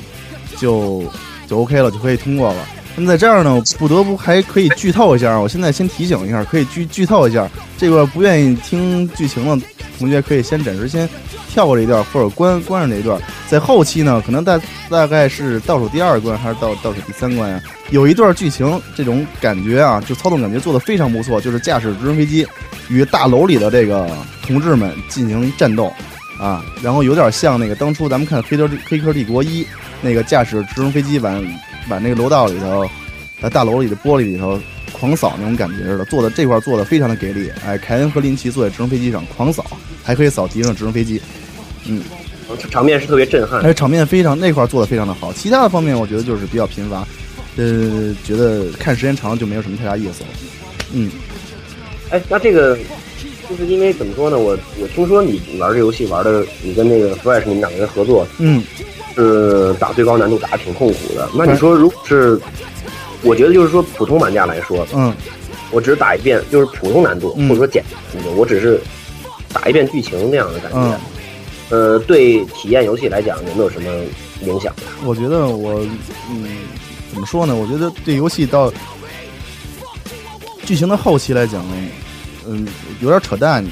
[0.57, 1.03] 就
[1.45, 2.65] 就 OK 了，就可以通过了。
[2.95, 5.39] 那么在这儿呢，不得不还可以剧透一下。
[5.39, 7.47] 我现在先提醒一下，可以剧剧透一下。
[7.77, 9.65] 这个不愿意听剧情的
[9.97, 11.09] 同学，可以先暂时先
[11.49, 13.19] 跳过这一段，或者关关上这一段。
[13.47, 17.61] 在后期呢，可能大大概是倒数第二关还是倒倒数第三关呀？
[17.91, 22.45] 有一段剧情，这种感觉啊，就操纵感觉做的非常不错，就是驾驶直升飞机
[22.89, 24.09] 与大楼里的这个
[24.41, 25.93] 同志们进行战斗
[26.39, 29.63] 啊，然后有点像那个当初咱们看《黑客黑客帝国一》
[30.01, 31.33] 那个驾驶直升飞机往
[31.89, 32.89] 往那个楼道里头，
[33.41, 34.59] 在大楼里的玻璃里头
[34.97, 37.51] 狂扫那种感觉似的，做的这块做的非常的给力。
[37.65, 39.65] 哎，凯恩和林奇坐在直升飞机上狂扫，
[40.01, 41.21] 还可以扫敌人的直升飞机，
[41.85, 42.01] 嗯，
[42.71, 43.59] 场面是特别震撼。
[43.59, 45.33] 而且，场面非常那块做的非常的好。
[45.33, 47.05] 其他的方面我觉得就是比较贫乏，
[47.57, 50.29] 呃，觉得看时间长了就没有什么太大意思了。
[50.93, 51.11] 嗯，
[52.09, 52.77] 哎，那这个
[53.49, 54.39] 就是因为怎么说呢？
[54.39, 58.63] 我我听说你玩这游戏玩的，你跟那个 Fresh 你们两个人合作，嗯。
[59.17, 61.29] 是打最高难度打的挺痛苦的。
[61.33, 62.37] 那你说，如果是，
[63.25, 65.13] 我觉得就是说普通玩家来说，嗯，
[65.71, 67.83] 我只是打一遍，就是普通难度或者说简
[68.13, 68.79] 难度，我只是
[69.51, 70.99] 打一遍剧情那样的感觉，
[71.69, 73.91] 呃，对体验游戏来讲有没有什么
[74.41, 74.73] 影响？
[75.03, 75.81] 我觉得我，
[76.29, 76.45] 嗯，
[77.11, 77.55] 怎么说呢？
[77.55, 78.71] 我觉得对游戏到
[80.63, 81.65] 剧情的后期来讲，
[82.47, 82.67] 嗯，
[83.01, 83.65] 有点扯淡，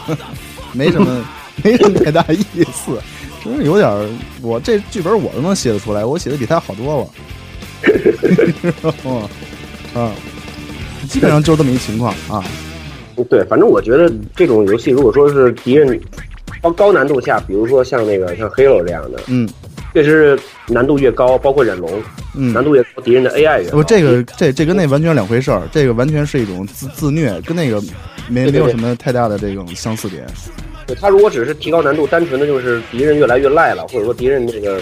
[0.72, 1.24] 没什么，
[1.62, 2.98] 没什么太大意思。
[3.44, 4.08] 真是有点儿，
[4.42, 7.08] 我这剧本我都能写得出来，我写的比他好多了。
[9.94, 10.12] 啊，
[11.08, 12.44] 基本上就是这么一情况啊。
[13.30, 15.98] 对，反正我觉得这种游戏，如果说是敌人
[16.60, 19.48] 高高难度下，比如说像那个像 Halo 这样的，嗯，
[19.94, 21.90] 确实难度越高，包括忍龙，
[22.34, 27.80] 嗯，难度越高，敌人的 AI 越不，这个这这跟那完全两回事儿，这个完全是一种自自虐，跟那个
[28.28, 30.26] 没没有什么太大的这种相似点。
[30.86, 34.78] 对他如果只是提高难度，单纯的就是敌人越来越赖了，或者说敌人这个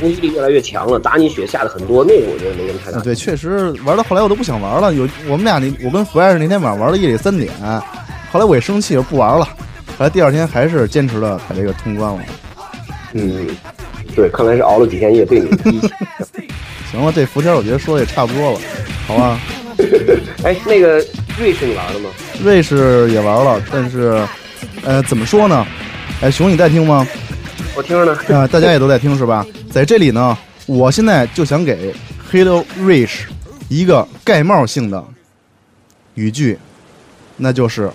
[0.00, 3.00] 攻击力越来越强了，打你血下的很多，那个我觉得没什么太大。
[3.00, 4.92] 对，确实玩到后来我都不想玩了。
[4.94, 7.50] 有我们俩那我跟福爱是那天晚上玩到夜里三点，
[8.30, 9.44] 后来我也生气，我不玩了。
[9.44, 12.20] 后来第二天还是坚持了把这个通关了。
[13.12, 13.46] 嗯，
[14.14, 15.80] 对，看来是熬了几天夜对你。
[16.90, 18.60] 行了，这伏天我觉得说的也差不多了，
[19.06, 19.40] 好吧？
[20.44, 21.04] 哎，那个
[21.38, 22.10] 瑞士你玩了吗？
[22.42, 24.20] 瑞士也玩了，但是。
[24.84, 25.66] 呃，怎么说呢？
[26.20, 27.06] 哎，熊，你在听吗？
[27.76, 28.18] 我听着呢。
[28.34, 29.46] 啊，大家也都在听是吧？
[29.70, 30.36] 在这里呢，
[30.66, 31.94] 我现在就想给
[32.32, 33.26] Halo Reach
[33.68, 35.04] 一个盖帽性的
[36.14, 36.58] 语句，
[37.36, 37.90] 那就是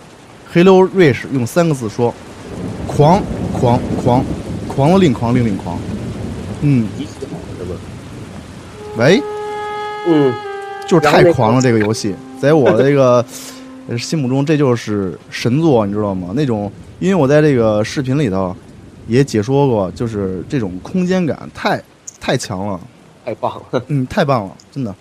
[0.53, 2.13] Halo Reach 用三个字说：
[2.87, 4.23] 狂狂狂，
[4.67, 5.79] 狂了令狂令令狂。
[6.61, 6.87] 嗯。
[8.97, 9.21] 喂。
[10.07, 10.33] 嗯。
[10.87, 13.25] 就是太狂了，这个游戏，在我这个。
[13.97, 16.29] 心目中这就是神作，你知道吗？
[16.33, 18.55] 那种，因为我在这个视频里头
[19.07, 21.81] 也解说过，就是这种空间感太
[22.19, 22.79] 太强了，
[23.25, 24.93] 太棒了，嗯，太棒了，真的。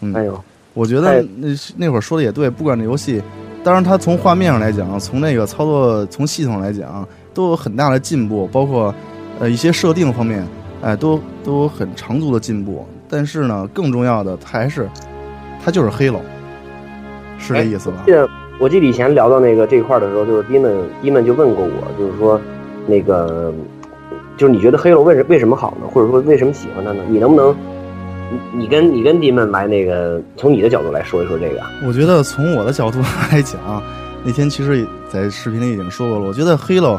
[0.00, 0.38] 嗯，哎呦，
[0.74, 3.22] 我觉得那那会儿说的也对，不管这游戏，
[3.64, 8.94] 当然它从画面上来讲，从那个操作，从系统来讲，都有很大的进步，包括
[9.38, 10.46] 呃一些设定方面，
[10.82, 12.86] 哎，都都有很长足的进步。
[13.08, 14.88] 但是呢，更重要的还是
[15.64, 16.20] 它就是黑了。
[17.38, 18.02] 是这意思吧？
[18.04, 18.28] 记得
[18.60, 22.40] 我记得以前聊到那个这块的时候，就是迪们迪们就问过我，就是说，
[22.88, 23.52] 那个
[24.36, 25.86] 就是你觉得黑楼为什为什么好呢？
[25.86, 27.02] 或者说为什么喜欢它呢？
[27.08, 27.54] 你能不能，
[28.52, 31.60] 你你跟你跟迪们来那个从你的角度来说一说这个？
[31.86, 32.98] 我觉得从我的角度
[33.30, 33.60] 来讲，
[34.24, 36.26] 那天其实，在视频里已经说过了。
[36.26, 36.98] 我觉得黑楼，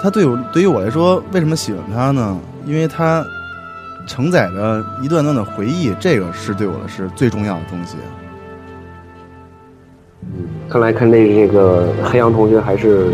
[0.00, 2.38] 它对我对于我来说，为什么喜欢它呢？
[2.64, 3.24] 因为它
[4.06, 7.96] 承载着一段段的回忆，这个是对我的是最重要的东西。
[10.72, 13.06] 看来看这这个黑羊同学还是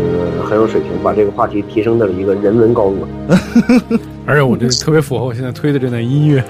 [0.47, 3.05] 很有水平，把这个话题提升到了一个人文高度。
[4.25, 6.41] 而且我这特别符合我现在推的这段音乐，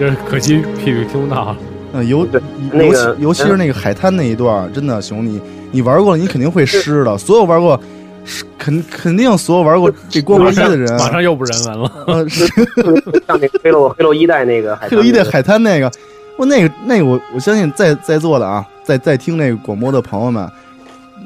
[0.00, 1.54] 就是可惜屁屁听不到。
[1.92, 2.26] 嗯，尤
[2.72, 7.16] 尤其尤其是那个海滩那一段，真的熊你你玩过了，你肯定会湿的。
[7.16, 7.80] 所有玩过，
[8.58, 12.28] 肯肯定所有玩过这光魔一的人，马上又不人文了。
[12.28, 15.88] 像那个黑楼黑楼一代那个黑楼一代海滩那个，
[16.36, 18.66] 我那个那个我我相信在在座的啊。
[18.90, 20.50] 在在听那个广播的朋友们，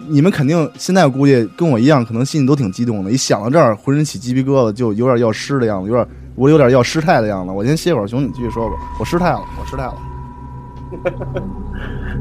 [0.06, 3.10] 你们肯定现在估计跟我一样，可能心里都挺激动的。
[3.10, 7.50] 一想到这儿，浑身起鸡皮疙瘩，就有点要湿的样子，有点我有点要失态的样子。
[7.50, 8.74] 我先歇会儿，熊，你继续说吧。
[9.00, 9.94] 我失态了，我失态了。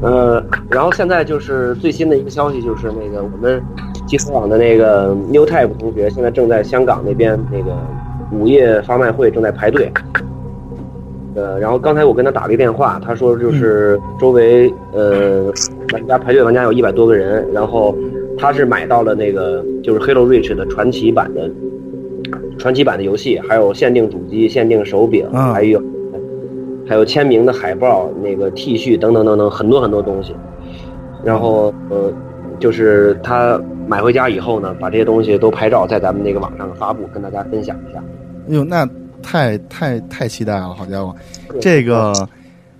[0.00, 3.62] 呃，然后现在就是最新的一个消息，就是那个我们
[4.06, 7.76] 集合网的那个 New Type 同学，现在正在香港那边那个
[8.32, 9.92] 午夜发卖会正在排队。
[11.34, 15.52] 呃，然后刚才我跟他打了一个电话，他说就是周围呃
[15.92, 17.96] 玩家排队玩家有一百多个人，然后
[18.38, 21.50] 他是买到了那个就是 Halo Reach 的传奇版的
[22.58, 25.82] 传奇版的游戏，还有限定主机、限定手柄，嗯还有
[26.86, 30.34] 还有签名的海报、那个 T 恤等等等等很多很多东西。
[31.24, 32.12] 然后呃，
[32.60, 38.02] 就是他买回家以后呢，把这些东西都拍照在咱们那个网上发布，跟大家分享一下。
[38.48, 38.88] 哎呦，那
[39.24, 41.14] 太太太期待了，好家伙！
[41.60, 42.12] 这个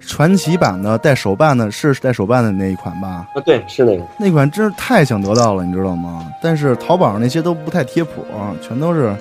[0.00, 3.26] 传奇版的带手办的是带手办的那一款吧？
[3.34, 4.04] 啊，对，是那个。
[4.18, 6.24] 那款真是太想得到了，你知道吗？
[6.42, 8.24] 但是淘宝上那些都不太贴谱，
[8.60, 9.14] 全都是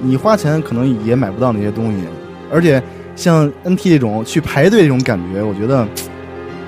[0.00, 2.04] 你花钱可能也买不到那些东西，
[2.52, 2.82] 而且
[3.16, 5.86] 像 NT 这种去排队这种感觉，我觉得。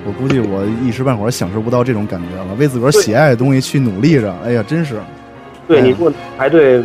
[0.03, 4.99] 我估计我一时半会儿享受不到这种感觉了，为自个儿喜爱的东西去努力着，哎呀，真是。
[5.67, 6.83] 对，你说排队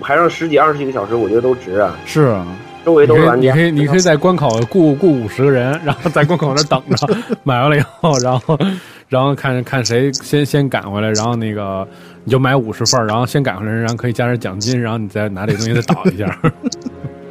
[0.00, 1.96] 排上十几二十几个小时，我觉得都值啊。
[2.04, 2.46] 是啊，
[2.84, 3.50] 周围都是玩你。
[3.50, 7.08] 可以你可以在关口雇雇五十个人，然后在关口那等着，
[7.44, 8.58] 买完了以后，然 后
[9.08, 11.86] 然后看看谁先先赶回来，然后那个
[12.24, 16.38] 你就买五十份，然后先赶回来，然后可以加点奖金，然后你再拿这东西再倒一下。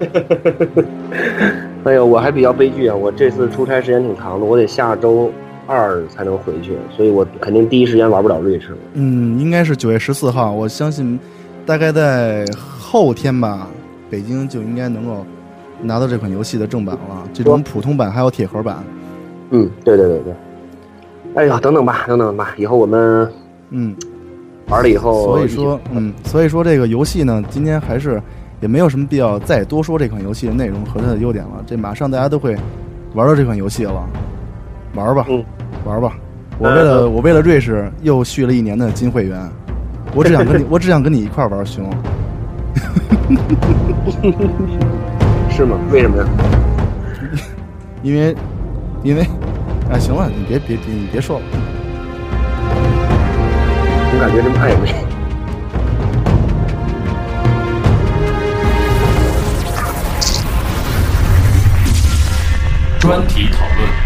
[1.83, 2.95] 哎呦，我还比较悲剧啊！
[2.95, 5.31] 我这次出差时间挺长的，我得下周
[5.67, 8.77] 二才能回去，所以我肯定第一时间玩不了瑞士。
[8.93, 11.19] 嗯，应该是九月十四号，我相信
[11.65, 13.67] 大概在后天吧，
[14.09, 15.25] 北京就应该能够
[15.81, 17.23] 拿到这款游戏的正版了。
[17.33, 18.83] 这种普通版还有铁盒版。
[19.51, 20.33] 嗯，对对对对。
[21.35, 23.31] 哎呀，等等吧，等等吧，以后我们
[23.69, 23.95] 嗯
[24.67, 28.21] 玩了以后，所以说嗯，所以说这个游戏呢，今天还是。
[28.61, 31.63] 也没有什么必要再多说这款游戏的内容和它的优点了。
[31.65, 32.55] 这马上大家都会
[33.15, 34.07] 玩到这款游戏了，
[34.93, 35.43] 玩吧，嗯，
[35.83, 36.13] 玩吧。
[36.59, 39.49] 我为了我为了瑞士又续了一年的金会员，
[40.13, 41.89] 我只想跟你我只想跟你一块玩熊。
[45.49, 45.77] 是吗？
[45.91, 46.25] 为什么呀？
[48.03, 48.35] 因为
[49.03, 49.21] 因为
[49.91, 51.45] 啊，行了，你别别别你别说了。
[54.13, 54.93] 我感觉这么暧昧。
[62.99, 64.00] 专题讨论。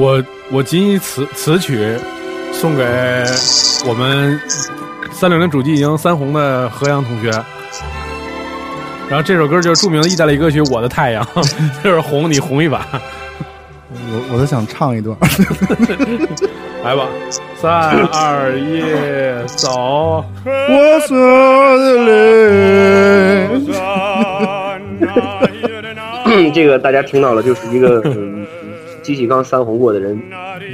[0.00, 1.94] 我我谨以此此曲
[2.52, 2.82] 送给
[3.86, 4.40] 我们
[5.12, 7.30] 三六零主机已经三红的何阳同学。
[9.10, 11.22] 然后这首歌就是著名的意大利歌曲《我的太阳》，
[11.84, 12.86] 就是红你红一把。
[13.92, 15.14] 我我都想唱一段，
[16.82, 17.06] 来吧，
[17.60, 17.70] 三
[18.06, 18.80] 二一，
[19.54, 20.24] 走！
[20.46, 22.10] 我说的嘞。
[26.54, 28.46] 这个大家听到了，就是一个嗯，
[29.02, 30.20] 机器刚三红过的人，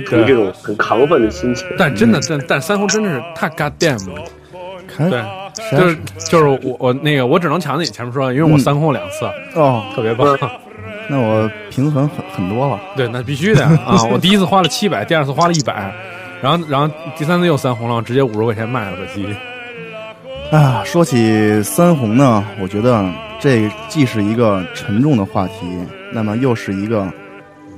[0.06, 1.66] 处于这种很亢奋的心情。
[1.78, 4.22] 但真的，但但三红真的是太 goddamn 了。
[4.88, 5.22] 看对，
[5.72, 5.96] 就是
[6.30, 10.38] 就是我我那个我只能抢你前面说，因为我三红两次，哦，特别棒。
[11.08, 12.80] 那我平衡很很多了。
[12.96, 14.02] 对，那必须的啊！
[14.10, 15.92] 我第一次花了七百，第二次花了一百，
[16.42, 19.24] 然后然后第三次又三红了，直接五十块钱卖了个机。
[20.50, 23.04] 啊，说起三红呢，我觉得
[23.38, 25.54] 这既是一个沉重的话题，
[26.12, 27.06] 那么又是一个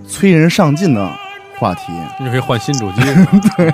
[0.08, 1.10] 催人上进的
[1.58, 1.92] 话题。
[2.18, 3.00] 你可以换新主机。
[3.56, 3.72] 对。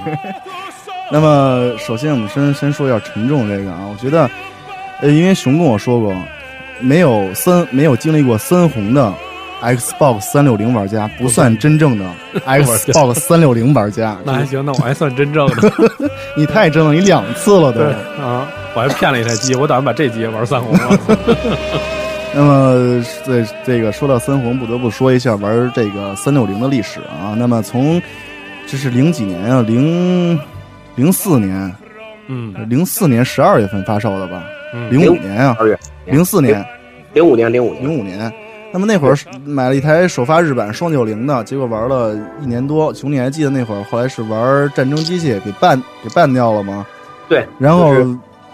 [1.12, 4.28] 那么，首先我们先先说一下沉重这个啊，我觉得，
[5.00, 6.14] 呃，因为熊跟我说过，
[6.80, 9.12] 没有三没有经历过三红的。
[9.64, 12.04] Xbox 三六零玩家不算真正的
[12.44, 15.72] Xbox 三六零玩家， 那还行，那我还算真正的。
[16.36, 17.80] 你太真了，你两次了都。
[18.22, 20.98] 啊，我还骗了一台机，我打算把这机也玩三红了。
[22.36, 27.34] 那么，这这个说到三红，不得不说一下玩这个三六零的历史啊。
[27.36, 28.00] 那么从
[28.66, 30.38] 这是零几年啊，零
[30.96, 31.72] 零四年，
[32.26, 34.42] 嗯，零四年十二月份发售的吧？
[34.74, 36.64] 嗯，零五年啊，二月，零四年，
[37.12, 38.32] 零五年，零五年，零五年。
[38.72, 42.92] 那么那会儿买了一台首发日版双九零的，结果玩了一年多。
[42.92, 46.84] 熊，你还记得那会儿后来是玩战争机器给办给办掉了吗？
[47.28, 47.46] 对。
[47.60, 47.94] 然后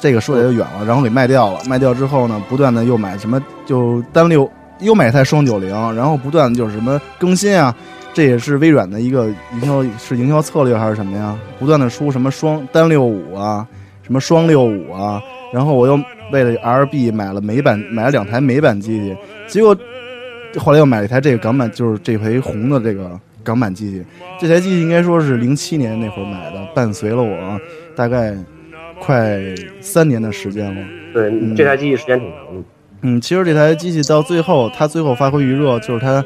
[0.01, 1.61] 这个说的就远了，然后给卖掉了。
[1.67, 7.75] 卖掉之后呢，不断的又买什么，就单六又买一台双九零，然后不断的就是什么更新啊。
[8.13, 11.39] 这也是微软的一个营销是营销策略还是什么呀？
[11.59, 13.67] 不断的出什么双单六五啊，
[14.03, 15.23] 什么双六五啊。
[15.53, 15.99] 然后我又
[16.33, 19.77] 为了 RB 买了美版，买了两台美版机器，结果。
[20.59, 23.09] 后来又买了一台这个港版，就是这回红的这个
[23.45, 24.05] 港版机器。
[24.41, 27.61] 这台机器应该说是零七年那会儿买的，伴随了我
[27.95, 28.37] 大概
[29.01, 29.41] 快
[29.81, 30.87] 三年的时间了。
[31.13, 32.63] 对，这台机器时间挺长的。
[33.03, 36.25] 嗯，其实这台机器到最后，它最后发挥余热，就是它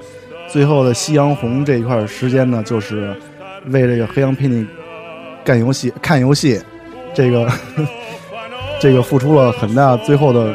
[0.48, 3.14] 最后的夕阳红这一块时间呢，就是
[3.68, 4.66] 为这个黑羊陪你
[5.44, 6.60] 干游戏、看游戏，
[7.14, 7.48] 这个
[8.80, 10.54] 这个付出了很大最后的。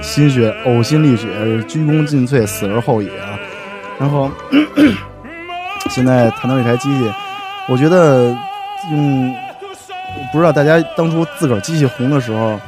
[0.00, 1.26] 心血，呕心沥血，
[1.66, 3.36] 鞠躬尽瘁，死而后已啊！
[3.98, 4.30] 然后，
[5.90, 7.12] 现在谈到这台机器，
[7.66, 8.26] 我觉得
[8.92, 9.34] 用
[10.32, 12.58] 不知道大家当初自个儿机器红的时候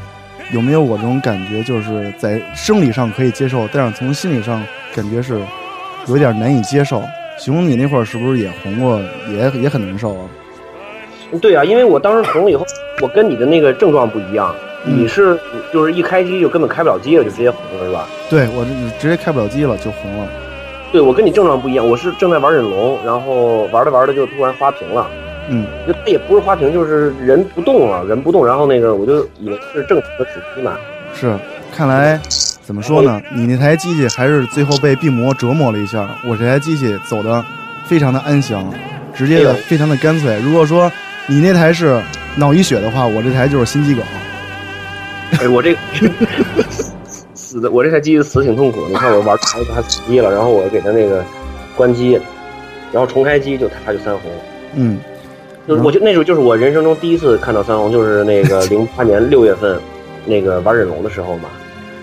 [0.53, 4.63] 有没有我这种感觉，就是在生理上可以接受，但是从心理上
[4.95, 5.41] 感觉是
[6.07, 7.03] 有点难以接受。
[7.39, 10.25] 熊，你那会儿是不是也红过，也也很难受啊？
[11.41, 12.67] 对啊，因为我当时红了以后，
[13.01, 15.39] 我跟你的那个症状不一样，嗯你是
[15.73, 18.07] 就是一开机就根本开不了机了，就直接红了是吧？
[18.29, 20.27] 对我这直接开不了机了，就红了。
[20.91, 25.07] 对我跟你症状不一样，我是正在玩忍龙，然后玩着玩着就突然花屏了，
[25.53, 30.77] 嗯，就它也不是花瓶，就是人不动了，人不动，然后那个我就以为是正常的死机嘛，
[31.13, 31.37] 是，
[31.75, 32.19] 看来
[32.63, 33.21] 怎么说呢？
[33.35, 37.45] 你那台机器还是最后被病魔折磨了一下，我这台机器走的
[37.85, 38.73] 非常的安详，
[39.13, 40.39] 直接的非常的干脆。
[40.41, 40.91] 如果说
[41.27, 42.01] 你那台是
[42.37, 44.05] 脑溢血的话，我这台就是心肌梗。
[45.41, 45.81] 哎，我这个
[47.35, 48.89] 死的，我这台机器死挺痛苦的。
[48.91, 51.25] 你看我玩它它死机了，然后我给它那个
[51.77, 52.21] 关机，
[52.93, 54.31] 然后重开机就它就三红。
[54.75, 54.99] 嗯，
[55.69, 59.79] 就是我就那时候就是我人生中第一次看到三红，就是那个 零八年六月份，
[60.27, 61.49] 那个玩忍龙的时候嘛。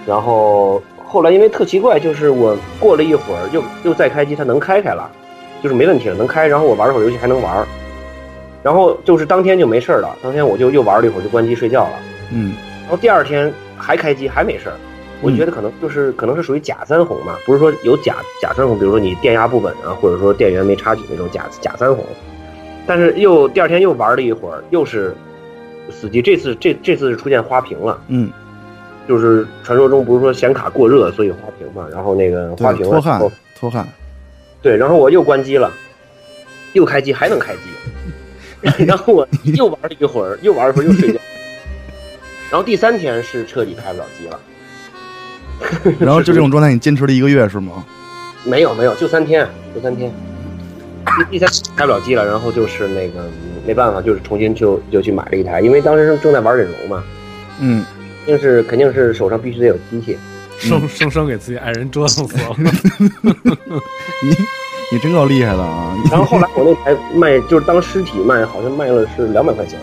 [0.05, 5.09] 然后后来因为特奇怪，就是我过了一会儿又又再开机，它能开开了，
[5.61, 6.47] 就是没问题了，能开。
[6.47, 7.67] 然后我玩了会儿游戏还能玩，
[8.63, 11.99] 然后就是当天就没事儿了，当天我就又玩了一会儿就关机睡觉了。
[12.31, 14.75] 嗯，然后第二天还开机还没事儿，
[15.21, 22.05] 我觉得可能就是可能是属于假三红嘛，不是说有假假三红，比如说你电压不稳啊，或者说电源没插紧那种假假三红。
[22.87, 25.13] 但是又第二天又玩了一会儿，又是
[25.91, 28.31] 死机，这次这这次是出现花屏了，嗯，
[29.07, 33.21] 就是传说中不是说显卡过热所以花屏嘛，然后那个花对，脱汗
[33.59, 33.87] 脱汗。
[34.61, 35.71] 对，然后我又关机了，
[36.73, 37.61] 又开机还能开机，
[38.85, 41.19] 然后我又玩了一会儿，又玩了一会儿又睡觉，
[42.49, 44.39] 然后第三天是彻底开不了机了。
[45.99, 47.83] 然后就这种状态，你坚持了一个月是吗？
[48.43, 50.11] 没有没有，就三天，就三天。
[51.17, 57.03] 第第三天开不了机了，然后就是那个嗯没办法，就是重新就就去买了一台，因为当时正在玩忍龙嘛，
[57.59, 57.83] 嗯，
[58.25, 60.17] 肯定是肯定是手上必须得有机器。
[60.59, 62.55] 生生生给自己爱人折腾死了。
[62.57, 64.35] 你
[64.91, 65.95] 你真够厉害的啊！
[66.09, 69.79] 然后后来我那台卖就是当尸体卖，好像卖了是两百块钱，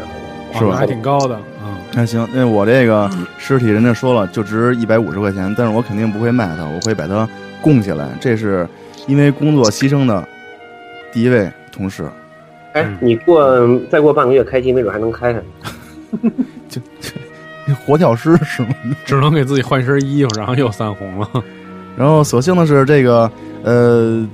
[0.52, 7.28] 好像是吧还挺高的，嗯，那行，那我这个尸体人家说了就值一百五十块钱，但是我肯定不会卖它，我会把它
[7.62, 8.08] 供起来。
[8.20, 8.68] 这是
[9.06, 10.28] 因为工作牺牲的
[11.14, 12.04] 第一位同事。
[12.72, 13.56] 哎嗯，你过
[13.88, 15.40] 再过半个月开机，没准还能开开。
[16.68, 18.74] 就活跳尸是吗？
[19.06, 21.28] 只能给自己换身衣服，然后又三红了。
[21.96, 23.30] 然后所幸的是，这个
[23.62, 24.26] 呃，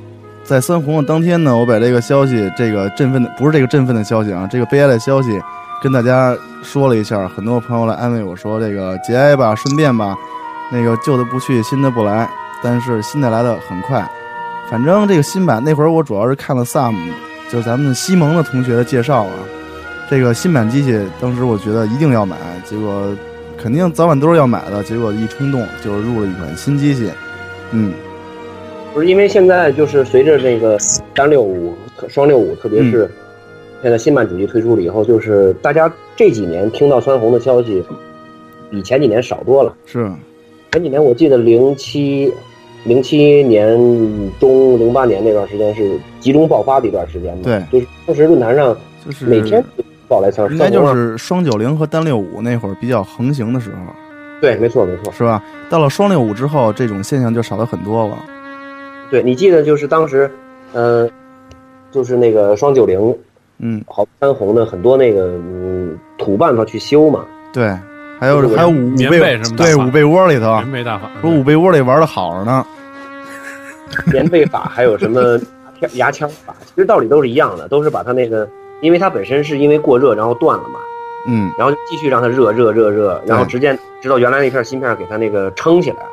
[0.43, 5.39] 在三红的当天呢，我把这个消息，这个振奋的不是这个振奋的消息啊，这个悲哀的消息
[5.83, 7.29] 跟大家说了一下。
[7.29, 10.17] 很多朋友来安慰我说：“这个节哀吧，顺便吧，
[10.73, 12.29] 那个旧的不去，新的不来。”
[12.65, 14.07] 但是新的来的很快。
[14.71, 16.95] 反正这个新版那会儿，我主要是看了 Sam，
[17.51, 19.33] 就是咱们西蒙的同学的介绍啊。
[20.09, 23.13] 这个新版机器，当时我觉得一定要买，结果
[23.59, 27.11] 肯定早晚都是要买的，结果一冲动就入了一款新机器。
[27.73, 27.93] 嗯，
[28.95, 31.75] 不是因为现在就是随着这个三六五、
[32.09, 33.11] 双六五，特别是
[33.83, 37.83] 现在新版主机推出了以后，就是大家这几年听到三红的消息，
[38.71, 39.75] 比前几年少多了。
[39.85, 40.09] 是，
[40.71, 42.33] 前几年我记得零七
[42.85, 43.77] 零七年
[44.39, 47.63] 中零八年那段时间是集中爆发的一段时间嘛，对。
[47.71, 49.63] 就是当时论坛上就是每天
[50.09, 53.93] 爆来枪，应该就是双九零和单六五那会儿比较横行的时候，
[54.41, 55.43] 对，没错没错，是吧？
[55.69, 58.17] 到了双六五之后，这种现象就少了很多了。
[59.11, 60.31] 对你记得就是当时，
[60.73, 61.09] 呃，
[61.91, 63.17] 就是那个双九零
[63.59, 67.77] 嗯，好三红的很多那个嗯土办法去修嘛，对，
[68.21, 72.65] 还有还有五五被棉被什么对五被窝里头，棉被大法，说五被窝里玩的好着呢。
[74.13, 75.41] 棉被法还有什么
[75.95, 78.47] 牙枪法，其实道理都是一样的，都是把它那个，
[78.83, 80.79] 因为它本身是因为过热然后断了嘛，
[81.27, 86.05] 嗯，然后就继续让它热热热热，然后直接直到原来那片芯片给它那个撑起来，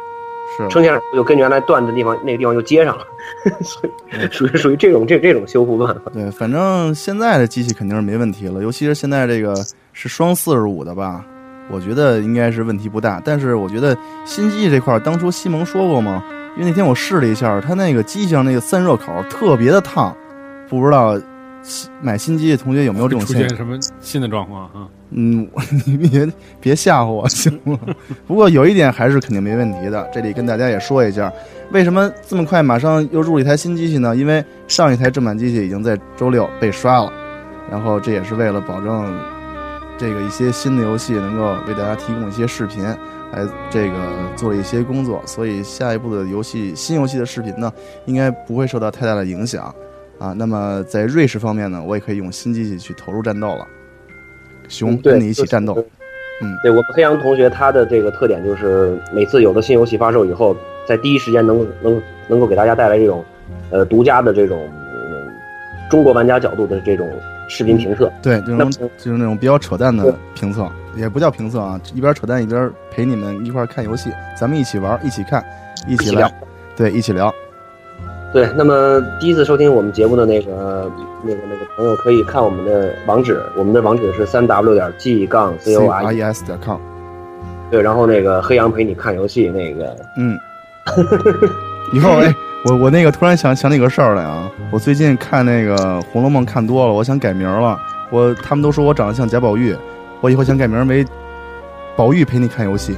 [0.58, 3.04] 是撑起来就跟原来断的地方那个地方又接上了，
[3.62, 6.10] 所以属于属于这种这这种修复办法。
[6.14, 9.54] 对，反正现在的机器肯定是没问题了，尤其是现在这个
[9.94, 11.24] 是双四十五的吧，
[11.70, 13.22] 我觉得应该是问题不大。
[13.24, 16.24] 但是我觉得新机器这块儿，当初西蒙说过嘛，
[16.56, 20.16] 因为那天我试了一下，它那个机器上那个散热口特别的烫，
[20.70, 21.20] 不知道
[21.62, 23.50] 新买新机的同学有没有这种出现象？
[23.50, 24.88] 现什么新的状况啊？
[25.12, 25.48] 嗯，
[25.86, 26.28] 你别
[26.60, 27.78] 别吓唬我行吗？
[28.28, 31.32] 不过有一点还是肯定没问题的，这里跟大家也说一下，
[31.72, 34.16] 为什么这么快马上又入了一台新机器呢？
[34.16, 37.12] 因为上一台正版机器已经在周六被刷了，
[37.72, 39.18] 然后这也是为了保证
[39.98, 43.96] 这个一些新的游戏能够为大家提供一些视频，来这个
[44.36, 47.72] 做一些工作，所以下一步的游戏新游戏的视频呢，
[48.06, 49.74] 应该不会受到太大的影响。
[50.20, 50.34] 啊。
[50.34, 53.66] 那么在瑞士方面呢，我也可以用新机器去投入战斗了，
[54.68, 55.74] 熊跟你一起战斗。
[56.40, 60.56] 嗯对我们黑羊同学他的这个特点就是每次有的新游戏发售以后，
[60.88, 63.26] 在第一时间能能能够给大家带来这种
[63.72, 64.78] 呃独家的这种、嗯
[65.90, 67.10] 中国玩家角度的这种
[67.48, 68.12] 视频评测。
[68.22, 75.44] 对，这那种就是那种比较扯淡的评测，也不叫评测啊，一边扯淡一边陪你们一块儿看游戏，咱们一起玩，一起看，
[75.88, 76.32] 一起聊，
[76.76, 77.34] 对，一起聊。
[78.34, 80.92] 对，那么第一次收听我们节目的那个
[81.24, 86.78] 那个那个朋友，可以看我们的网址，我们的网址是三 w 点 g 杠 c o r e，e s 点 com，
[87.72, 90.38] 对，然后那个黑羊陪你看游戏，那个嗯，
[91.96, 92.32] 以后哎，
[92.66, 95.76] 我我那个突然想想起个事儿来啊，我最近看那个
[96.12, 97.78] 《红楼梦》看多了，我想改名了。
[98.10, 99.76] 我他们都说我长得像贾宝玉，
[100.22, 101.06] 我以后想改名为
[101.96, 102.96] 宝玉陪你看游戏。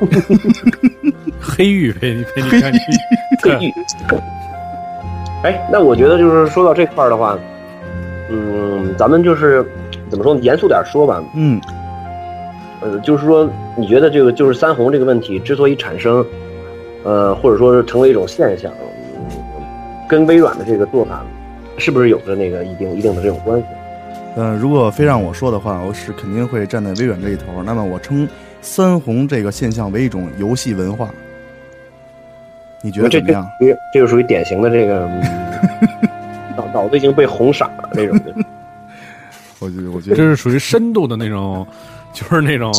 [1.40, 2.72] 黑玉陪你陪你看，
[3.42, 3.72] 黑玉。
[5.42, 7.36] 哎，那我觉得就是说到这块儿的话，
[8.30, 9.64] 嗯，咱们就是
[10.08, 10.40] 怎么说呢？
[10.42, 11.60] 严肃点说吧，嗯
[12.80, 16.24] 呃，就是说，你觉得这个就是三红这个问题之所以产生，
[17.04, 18.72] 呃，或者说是成为一种现象，
[19.16, 19.24] 嗯，
[20.08, 21.24] 跟微软的这个做法，
[21.78, 23.66] 是不是有着那个一定一定的这种关系？
[24.36, 27.62] 嗯、呃，如果非让我说的话，我是肯定会站在微软这一头。
[27.64, 28.28] 那么我称
[28.60, 31.10] 三红这个现象为一种游戏文化。
[32.82, 33.46] 你觉得怎么样？
[33.60, 35.22] 这这就属于典型的这个嗯
[36.56, 38.34] 脑 脑子已经被红傻了那种的。
[39.60, 41.66] 我觉得，我觉得这是属于深度的那种，
[42.12, 42.72] 就是那种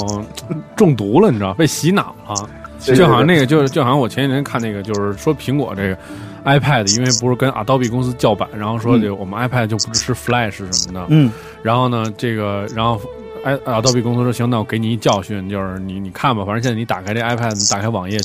[0.75, 2.49] 中毒了，你知道，被洗脑了。
[2.85, 5.97] 对就好像那个，就就好像我前几天看那个，就是说苹果这个
[6.45, 11.05] iPad，因为不是跟 Adobe 公司叫板，然后说这我们 iPad 就不支持 Flash 什么的。
[11.09, 12.99] 嗯，然后呢，这个然后
[13.45, 18.19] i Adobe 公司说行，那我给你一教训，就是你你看吧，反正现在你打开这 iPad，你打开网页，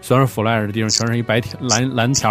[0.00, 2.30] 虽然 Flash 的地方全是一白条蓝蓝条，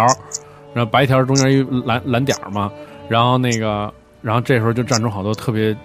[0.72, 2.70] 然后白条中间一蓝蓝点嘛，
[3.08, 5.76] 然后那个，然后这时候就站出好多特别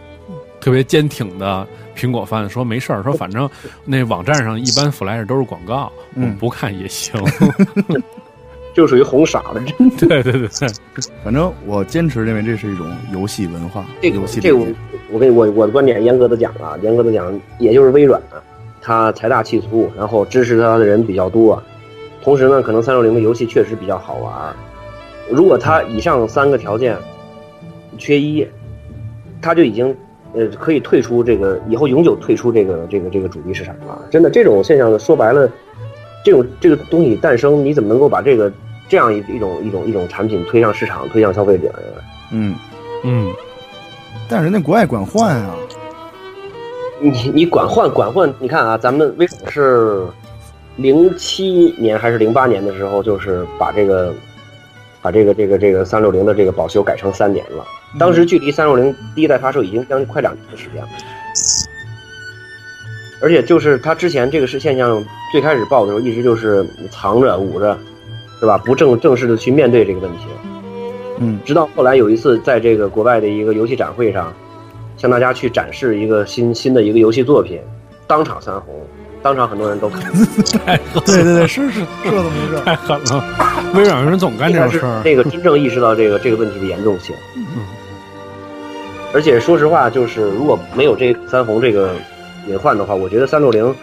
[0.61, 1.67] 特别坚挺的
[1.99, 3.49] 苹果范，说没事儿，说 反正
[3.83, 7.21] 那网站上一般 Flash 都是广告，我们不看也行。
[8.73, 10.07] 就属于哄傻了，真的。
[10.07, 10.69] 对对对对，
[11.23, 14.65] 反正我坚持认为这是一种游戏文化，这个游戏这个我
[15.11, 18.21] 我跟我我的观点严格的讲啊，严格的讲，也就是微软，
[18.81, 21.61] 它财大气粗，然后支持它的人比较多，
[22.23, 24.55] 同时呢，可能三六零的游戏确实比较好玩儿。
[25.29, 26.95] 如果它以上三个条件
[27.97, 28.47] 缺一，
[29.41, 29.93] 它就已经
[30.39, 33.99] 呃可以退出这个以后永久退出这个这个这个主机市场啊。
[34.09, 35.51] 真的，这种现象说白了，
[36.23, 38.51] 这种这个东西诞生，你怎么能够把这个
[38.87, 41.73] 这样一一种一种一种产品推向市场，推向消费者呀？
[42.31, 42.55] 嗯，
[43.03, 43.31] 嗯，
[44.29, 45.55] 但是人家国外管换啊，
[47.01, 50.05] 你你管换管换，你看啊，咱们为什么是
[50.77, 54.13] 零七年还是零八年的时候，就是把这个
[55.01, 57.65] 把这个这个这个三六零的这个保修改成三年了。
[57.97, 60.89] 当时距离三六零第一代发售已经将近快两年的时间了，
[63.21, 67.77] 而且就是它之前这个是现象最开始爆的时候，一直就是藏着捂着，
[68.39, 68.57] 是吧？
[68.59, 70.25] 不正正式的去面对这个问题。
[71.21, 74.33] 嗯直到后来有一次在这个国外的一个游戏展会上，
[74.95, 77.59] 向大家去展示一个新新的一个游戏作品，
[78.07, 78.73] 当场三红，
[79.21, 80.01] 当场很多人都看。
[80.63, 82.63] 太对对对，是是是这么回事。
[82.63, 83.23] 太狠了，
[83.75, 85.01] 微软人总干这种事儿。
[85.03, 87.13] 那个真正意识到这个这个问题的严重性。
[87.35, 87.45] 嗯
[89.13, 91.95] 而且说实话，就是如果没有这三红这个
[92.47, 93.73] 隐患的话，我觉得三六零，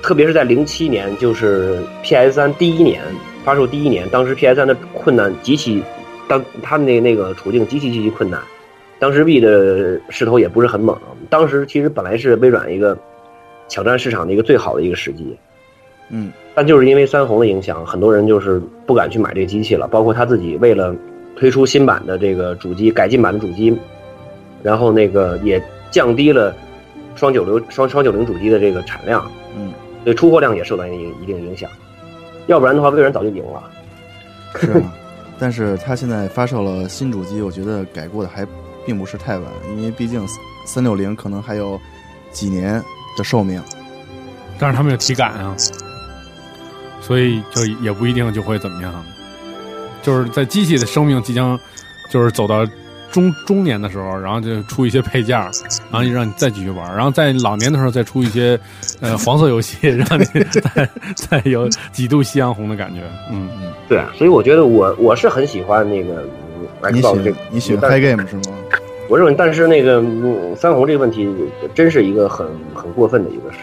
[0.00, 3.02] 特别是在零七年，就是 PS 三第一年
[3.44, 5.82] 发售第一年，当时 PS 三的困难极其，
[6.28, 8.40] 当他们那那个处境极其极其困难，
[9.00, 10.96] 当时 V 的势头也不是很猛，
[11.28, 12.96] 当时其实本来是微软一个
[13.68, 15.36] 抢占市场的一个最好的一个时机，
[16.10, 16.32] 嗯。
[16.54, 20.94] 但就是因为三红的影响，很多人就是不敢去买这个机器了，包括他自己为了
[21.36, 23.76] 推出新版的这个主机，改进版的主机，
[24.62, 26.54] 然后那个也降低了
[27.14, 29.72] 双九零双双九零主机的这个产量，嗯，
[30.04, 31.70] 对出货量也受到一一定影响。
[32.46, 33.62] 要不然的话，微软早就赢了。
[34.56, 34.82] 是啊。
[35.40, 38.44] 但是它现在发售了新主机，我觉得改过的还
[38.84, 39.46] 并不是太晚，
[39.76, 40.26] 因为毕竟
[40.66, 41.80] 三六零可能还有
[42.32, 42.82] 几年
[43.16, 43.62] 的寿命。
[44.58, 45.54] 但是他们有体感啊，
[47.00, 48.92] 所以就也不一定就会怎么样。
[50.02, 51.56] 就是在机器的生命即将
[52.10, 52.66] 就是走到
[53.12, 55.50] 中中年的时候，然后就出一些配件儿，
[55.90, 58.58] 然后就让你再继续玩儿，然后在老年的时候再出一些
[59.00, 63.02] 呃 黄色游戏， 让你再再有几度夕阳红的感觉。
[63.30, 66.24] 嗯嗯，对啊，所以我觉得我我是很喜欢那个
[66.82, 68.56] 嗯你喜 Xbox 欢这个，你喜欢 Game 是吗？
[69.08, 71.26] 我认为，但是那个嗯三红这个问题
[71.74, 73.60] 真是一个很很过分的一个事，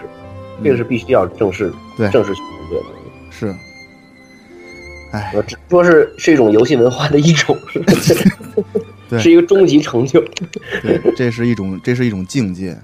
[0.64, 2.86] 这个是必须要正视对正视去面对的。
[3.30, 3.56] 是。
[5.12, 7.84] 哎，只说是是一种游戏文化的一种，对
[9.20, 10.24] 是一个终极成就。
[10.82, 12.78] 对，这是一种，这是一种境界。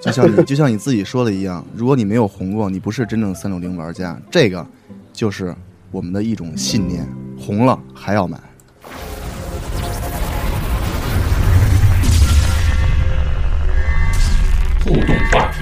[0.00, 4.20] 就像你， 就像你自己说的一样，如果你没有红过，你不是真正三六零玩家。
[4.30, 4.64] 这个
[5.12, 5.54] 就是
[5.90, 7.06] 我们的一种信念，
[7.38, 8.38] 红了还要买。
[14.84, 15.58] 互动话题。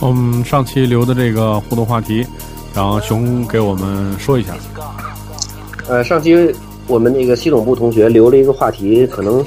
[0.00, 2.26] 我们上期留的这个互动话题，
[2.74, 4.54] 然后熊给我们说一下。
[5.88, 6.54] 呃，上期
[6.86, 9.44] 我们那个系统部同学留了一个话题，可能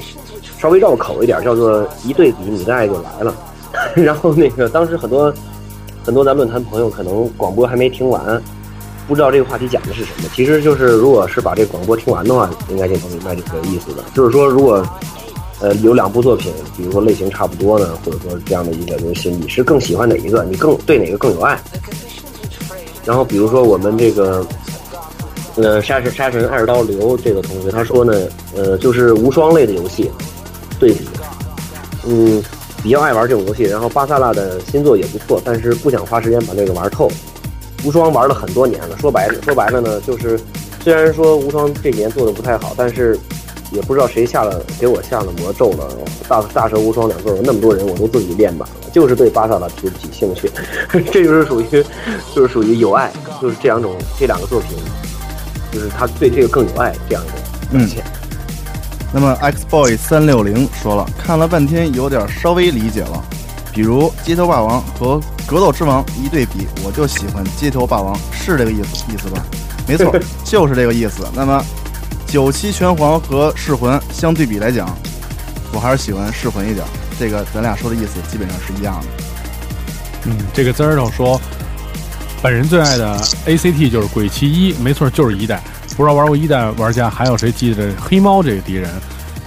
[0.58, 3.34] 稍微绕口一点，叫做“一对比，你的爱就来了”。
[3.94, 5.32] 然后那个当时很多
[6.04, 8.40] 很多咱论坛朋友可能广播还没听完，
[9.06, 10.28] 不知道这个话题讲的是什么。
[10.34, 14.02] 其实就是如果是把这广播听完的话，应该就能明白这个意思的。
[14.14, 14.86] 就是说，如果
[15.60, 20.44] 呃有两部作品，比如说类型差不多呢，或者说这样的一个游戏，你是更喜欢哪一个？
[20.44, 21.60] 你更对哪个更有爱？
[23.06, 24.46] 然后比如说我们这个。
[25.58, 28.12] 呃，杀神杀神二刀流这个同学他说呢，
[28.54, 30.10] 呃，就是无双类的游戏
[30.78, 31.08] 对比，
[32.06, 32.42] 嗯，
[32.82, 33.62] 比较爱玩这种游戏。
[33.62, 37.10] 然后巴萨拉的新作也不错，但是不想花时间把这个玩透。
[37.86, 40.38] 无双玩了很多年了，说白了说白了呢，就是
[40.84, 43.18] 虽然说无双这几年做的不太好，但是
[43.72, 45.88] 也不知道谁下了给我下了魔咒了。
[46.28, 50.50] 大大蛇无双两个那么多人，我都自己练满了，就是对巴萨的提不起兴趣。
[51.12, 51.64] 这就是属于
[52.34, 54.76] 就是属于有爱，就是这两种这两个作品。
[55.72, 58.02] 就是他对这个更有爱，这样的表现。
[59.12, 63.22] 那么 Xboy 三六零说了，看了半天，有点稍微理解了。
[63.74, 69.44] 比如街头霸王和格斗之王一对比，我就喜欢街头霸王，是这个意思意思吧？
[69.86, 71.26] 没错， 就是这个意思。
[71.34, 71.62] 那么
[72.36, 74.94] 九七拳皇和噬魂相对比来讲，
[75.72, 76.86] 我还是喜欢噬魂一点。
[77.18, 79.06] 这个咱俩说的意思基本上是一样的。
[80.26, 81.40] 嗯，这个滋儿头说。
[82.42, 83.16] 本人最爱的
[83.46, 85.62] ACT 就是鬼泣一，没错，就是一代。
[85.96, 88.90] 不知道玩过一代玩家还有谁记得黑猫这个敌人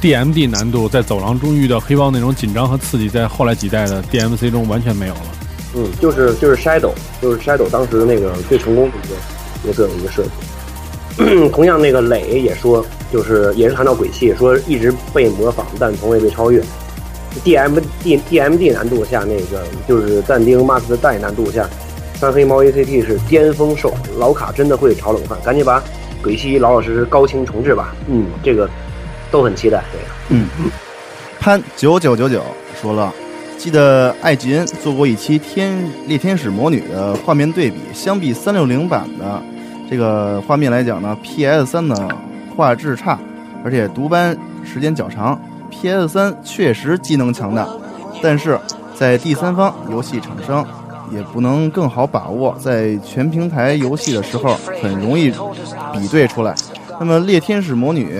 [0.01, 5.21] ？DMD 难度在走廊中遇到黑猫那种紧张和刺激，在后来几代的 DMC 中完全没有了。
[5.75, 10.29] 嗯，就是就是 Shadow，就是 Shadow 当时那个最成功的一个一个一个设计。
[11.51, 16.63] 同样，那个磊也说，就是也是谈到鬼泣，说一直被模仿，但从未被超越。
[17.43, 21.69] DMD DMD 难度下，那个就是但丁 Max 的代难度下。
[22.15, 25.81] 三黑猫 ACT 是巅峰兽，老卡真的会炒冷饭，赶紧把
[26.21, 27.95] 鬼泣老老实实高清重置吧。
[28.07, 28.69] 嗯，这个
[29.31, 29.83] 都很期待。
[29.91, 30.47] 对，嗯，
[31.39, 32.41] 潘九九九九
[32.81, 33.13] 说了，
[33.57, 39.41] 记得艾吉恩做过一期天猎天使魔女的画面对比，相比三六零版的
[39.89, 42.07] 这个画面来讲呢，PS 三的
[42.55, 43.17] 画质差，
[43.63, 45.39] 而且读班时间较长。
[45.69, 47.67] PS 三确实机能强大，
[48.21, 48.59] 但是
[48.95, 50.65] 在第三方游戏厂商。
[51.11, 55.31] 也不能更好把握，在全平台游戏的时候很容易
[55.91, 56.53] 比对出来。
[56.99, 58.15] 那么《猎天使魔女》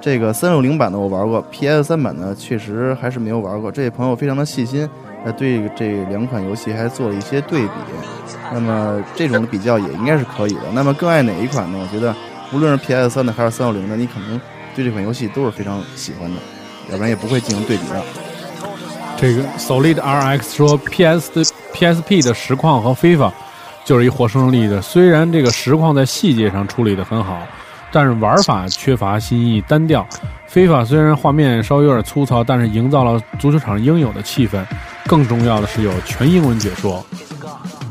[0.00, 3.70] 这个三六零版的我玩过，PS 三版的确实还是没有玩过。
[3.70, 4.88] 这位朋友非常的细心，
[5.24, 7.72] 呃，对这两款游戏还做了一些对比。
[8.52, 10.62] 那么这种的比较也应该是可以的。
[10.72, 11.78] 那么更爱哪一款呢？
[11.80, 12.14] 我觉得
[12.52, 14.40] 无论是 PS 三的还是三六零的，你可能
[14.76, 16.36] 对这款游戏都是非常喜欢的，
[16.90, 18.02] 要不然也不会进行对比的。
[19.16, 23.32] 这个 Solid RX 说 PS 的 PSP 的实况和 FIFA
[23.84, 24.82] 就是一活生生力的。
[24.82, 27.42] 虽然这个实况在细节上处理的很好，
[27.90, 30.06] 但是玩法缺乏新意、单调。
[30.52, 34.62] FIFA 虽然画面稍微有点粗糙，但是营造了足球场应有的气氛。
[35.06, 37.04] 更重要的是有全英文解说。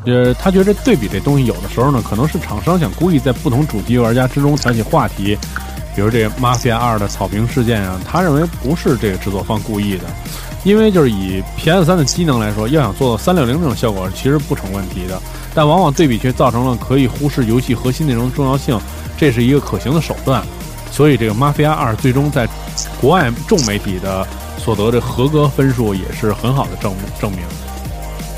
[0.05, 5.38] 呃，他觉得对比这东西有的时候呢，可能是厂商想故意在不同主机玩家之中挑起话题，
[5.95, 10.03] 比如这个《Mafia 二》的草坪事件啊，他认为不是这个制作方故意的。
[10.66, 15.22] 因为就是以 PS 三的机能来说，要想做到三六零这种效果，其实不成问题的。
[15.53, 18.80] 但往往对比却造成了可以忽视游戏核心内容的重要性，
[19.18, 20.41] 这是一个可行的手段。
[20.89, 22.47] 所以这个《Mafia 二》最终在
[22.99, 24.26] 国外众媒体的
[24.64, 27.41] 所得的合格分数，也是很好的证证明。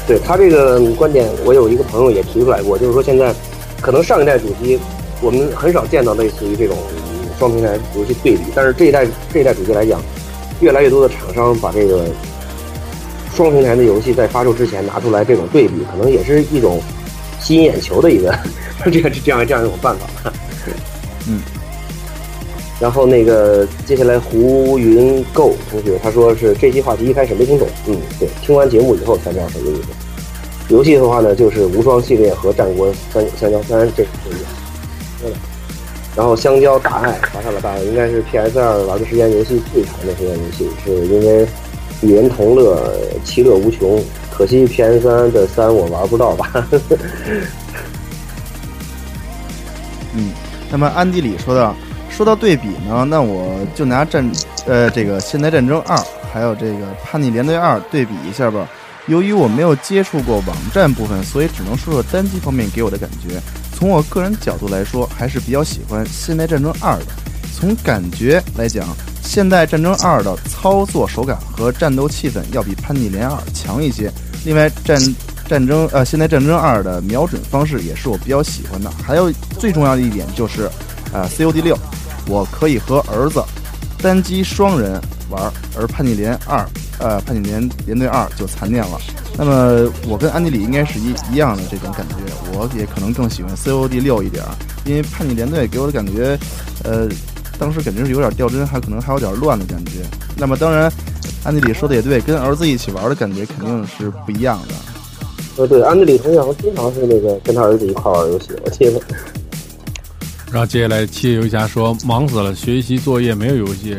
[0.07, 3.33] 对他这个观点，我有一个朋友也提出来过，就是说现在
[3.81, 4.79] 可能上一代主机
[5.21, 6.77] 我们很少见到类似于这种
[7.37, 10.01] 双平台游戏对比，但是这一代这一代主机来讲。
[10.61, 12.05] 越来越多的厂商把这个
[13.35, 16.81] 双平台的游戏在发售之前拿出来这种对比，可能也是一种
[17.41, 18.33] 吸引眼球的一个
[18.89, 20.31] 这个这样这样一种办法。
[21.27, 21.41] 嗯。
[22.79, 29.83] 然后那个接下来胡云购同学他说是这期话题一开始没听懂，嗯，对，听完节目以后才知道什么意思。
[30.69, 34.51] 游戏的话呢，就是无双系列和战国三香蕉三这不一样。
[35.21, 35.37] 对了。
[36.15, 41.47] 然后香蕉大爱发上了大爱，应该是 PS 二玩的时间游戏最长的时间游戏，是因为
[42.01, 44.01] 与人同乐，其乐无穷，
[44.31, 46.67] 可惜 PS 三的三我玩不到吧。
[50.15, 50.31] 嗯，
[50.71, 51.75] 那么安迪里说到，
[52.15, 54.25] 说到对比呢，那我就拿战
[54.65, 55.97] 呃这个《现代战争二》
[56.31, 58.65] 还有这个《叛逆连队二》对比一下吧。
[59.07, 63.37] 由于我没有接触过网站部分，所以只能说说单机方面给我的感觉。
[63.77, 67.05] 从我个人角度来说，还是比较喜欢《现代战争二》的。
[67.53, 68.87] 从感觉来讲，
[69.21, 74.09] 《现代战争二》的操作手感和战斗气氛要比《叛逆连二》强一些。
[74.45, 74.97] 另外，战
[75.49, 78.89] 战争呃，《现代战争二》的瞄准方式也是我比较喜欢的。
[79.05, 80.63] 还有最重要的一点就是，
[81.13, 81.77] 啊，COD 六，
[82.27, 83.43] 我可以和儿子
[84.01, 86.59] 单机双人玩，而《叛逆连二》。
[86.97, 88.97] 呃，叛逆连连队二就残念了。
[89.37, 92.15] 那么我跟安迪里应该是一一样的这种感觉，
[92.53, 94.41] 我也可能更喜欢 COD 六一点，
[94.85, 96.39] 因为叛逆连队给我的感觉，
[96.85, 97.09] 呃，
[97.59, 100.03] 当时感觉是有点掉帧，还可能还有点乱的感觉。
[100.37, 100.89] 那么当然，
[101.43, 104.73] 安迪里说的也对，跟儿子一起玩的感觉肯定是不一样的。
[105.57, 109.01] 呃，对，安迪里好像经常是那个跟他儿子一块玩游戏，我记得。
[110.55, 113.93] 然后接下来七夜游侠说忙死了，学习作业没有游戏。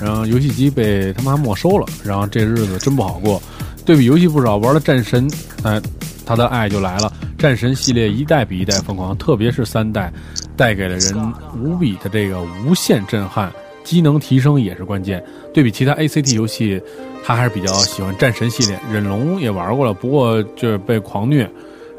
[0.00, 3.38] 然后游戏机被他妈没收了，然后这日子真不好过。
[3.84, 5.30] 对比游戏不少，玩了战神，
[5.62, 5.78] 哎，
[6.24, 7.12] 他的爱就来了。
[7.36, 10.10] 战神系列一代比一代疯狂，特别是三代，
[10.56, 11.32] 带给了人
[11.62, 13.52] 无比的这个无限震撼。
[13.84, 15.22] 机能提升也是关键。
[15.52, 16.80] 对比其他 ACT 游戏，
[17.22, 18.80] 他还是比较喜欢战神系列。
[18.90, 21.46] 忍龙也玩过了，不过就是被狂虐。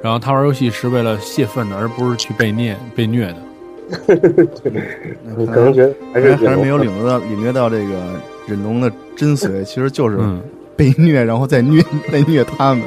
[0.01, 3.37] 然后他玩游戏是为了泄愤的，而不是去被虐被虐的。
[5.51, 7.93] 可能觉得还是还是没有领略到领略到这个
[8.47, 10.17] 忍龙的真髓， 其实就是
[10.75, 12.83] 被虐，然后再虐再虐他们。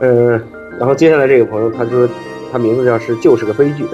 [0.00, 0.40] 嗯，
[0.78, 2.08] 然后接下来这个朋友他说
[2.50, 3.84] 他名字叫是就是个悲剧，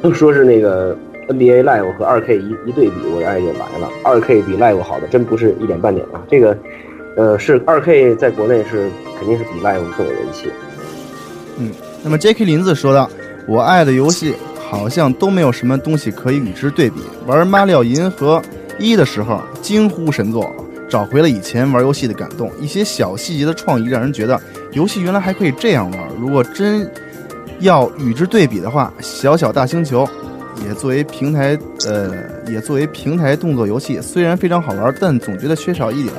[0.00, 0.96] 都说是那个
[1.28, 3.90] NBA Live 和二 K 一一对比，我的爱就来了。
[4.04, 6.22] 二 K 比 Live 好的真不是一点半点啊！
[6.28, 6.56] 这个
[7.16, 8.88] 呃是二 K 在国内是
[9.18, 10.48] 肯定是比 Live 更有人气。
[11.58, 11.72] 嗯，
[12.04, 12.44] 那么 J.K.
[12.44, 13.10] 林子说道。
[13.46, 17.00] 我爱的游戏好像都没有什么东西可以与之对比。
[17.26, 18.42] 玩《马里奥银河
[18.78, 20.52] 一》的时候惊呼神作，
[20.88, 22.50] 找回了以前玩游戏的感动。
[22.60, 24.40] 一些小细节的创意让人觉得
[24.72, 26.00] 游戏原来还可以这样玩。
[26.20, 26.90] 如果真
[27.60, 30.04] 要与之对比的话，《小小大星球》
[30.66, 32.12] 也作为平台，呃，
[32.48, 36.14] 也作为平台动作游戏，虽然非常好玩，但总觉得缺少一点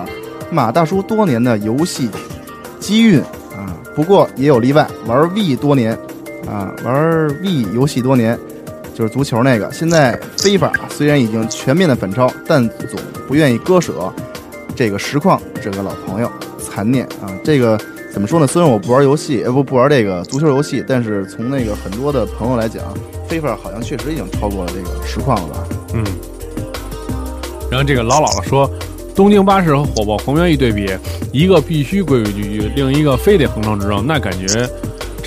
[0.50, 2.10] 马大叔多年的游戏
[2.80, 3.76] 机运啊。
[3.94, 5.98] 不过也有例外，玩 V 多年。
[6.50, 8.38] 啊，玩 V 游戏多年，
[8.96, 9.72] 就是足球那个。
[9.72, 14.12] 现在非法虽然已经全面的反超，但总不愿意割舍
[14.76, 17.28] 这个实况这个老朋友，残念啊！
[17.44, 17.80] 这个
[18.14, 18.48] 怎么说呢？
[18.48, 22.84] 虽然我不玩游戏，呃不不玩这个足球游戏，但是从那个很多的朋友来讲，
[23.28, 25.68] 非法好像确实已经超过了这个实况了吧？
[25.94, 26.04] 嗯。
[27.70, 28.70] 然后这个老姥姥说，
[29.14, 30.90] 东京巴士和火爆红原一对比，
[31.34, 34.70] 一个必须规规矩矩，另一个非得横冲直撞，那感觉。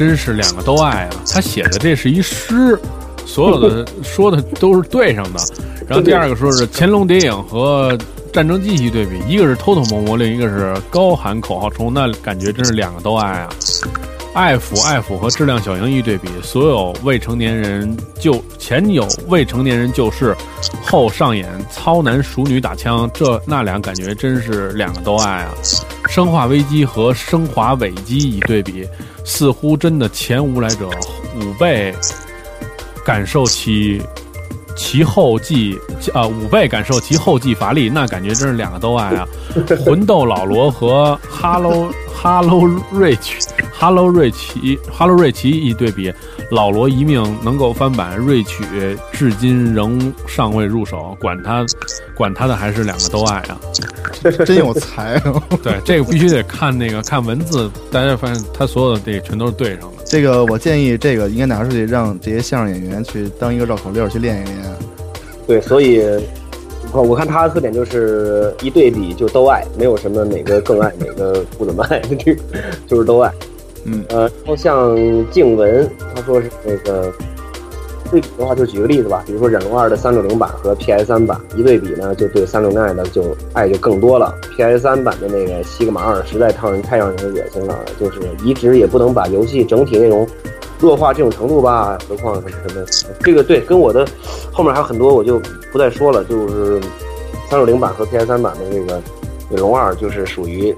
[0.01, 1.11] 真是两个都爱啊！
[1.30, 2.80] 他写的这是一诗，
[3.26, 5.38] 所有的说的都是对上的。
[5.86, 7.98] 然后第二个说是乾隆谍影和
[8.32, 13.51] 战争机器对比，一个是偷偷摸摸，另一个是高喊口号冲，那感觉真是两个都爱啊！
[14.32, 20.34] 爱抚爱抚和质量小营一对比，所有未成年人就前有未成年人就是，
[20.82, 25.53] 后上演糙男熟女打枪，这那俩感觉真是两个都爱啊！
[26.11, 28.86] 生化危机和生化危机一对比。
[29.22, 30.88] 似乎真的前无来者
[31.36, 31.94] 五倍
[33.04, 34.02] 感受其
[34.74, 35.78] 其后继
[36.14, 39.28] 啊五倍感受其后继乏力，那感觉真是两个都爱啊！
[39.84, 43.34] 魂斗老罗和哈喽哈喽瑞奇
[43.72, 46.12] 哈喽瑞奇哈喽瑞奇一对比，
[46.50, 48.64] 老罗一命能够翻版，瑞曲
[49.12, 51.64] 至今仍尚未入手，管他
[52.16, 53.61] 管他的还是两个都爱啊！
[54.44, 55.42] 真有才啊！
[55.62, 60.04] 对，这个必须得看那个看文字，大家发现他所有的这个全都是对上的。
[60.04, 64.56] 这个我建议，这个应该拿出去让这些相声演员去当一个绕口令去练一练。
[65.46, 66.02] 对，所以，
[66.92, 72.34] 我我看他的特点就是一对比就都爱，没有什么哪个更爱哪个不怎么爱， 就
[72.86, 73.32] 就是都爱。
[73.84, 74.96] 嗯，呃，然后像
[75.30, 77.12] 静文，他说是那个。
[78.11, 84.34] 对比的话，就举个例子吧，比如说忍龙二的三六零版和 PS 三版一对比呢，就对三六零爱的就爱就更多了。
[84.56, 90.26] PS 三版的那个西格玛二实在太让人太让人恶心了，就是移植也不能把游戏整体内容
[90.78, 94.06] 弱化这种程度吧，何况什么什么这个对，跟我的
[94.52, 95.40] 后面还有很多我就
[95.70, 96.80] 不再说了，就是
[97.48, 99.00] 三六零版和 PS 三版的这个
[99.50, 100.74] 忍龙二就是属于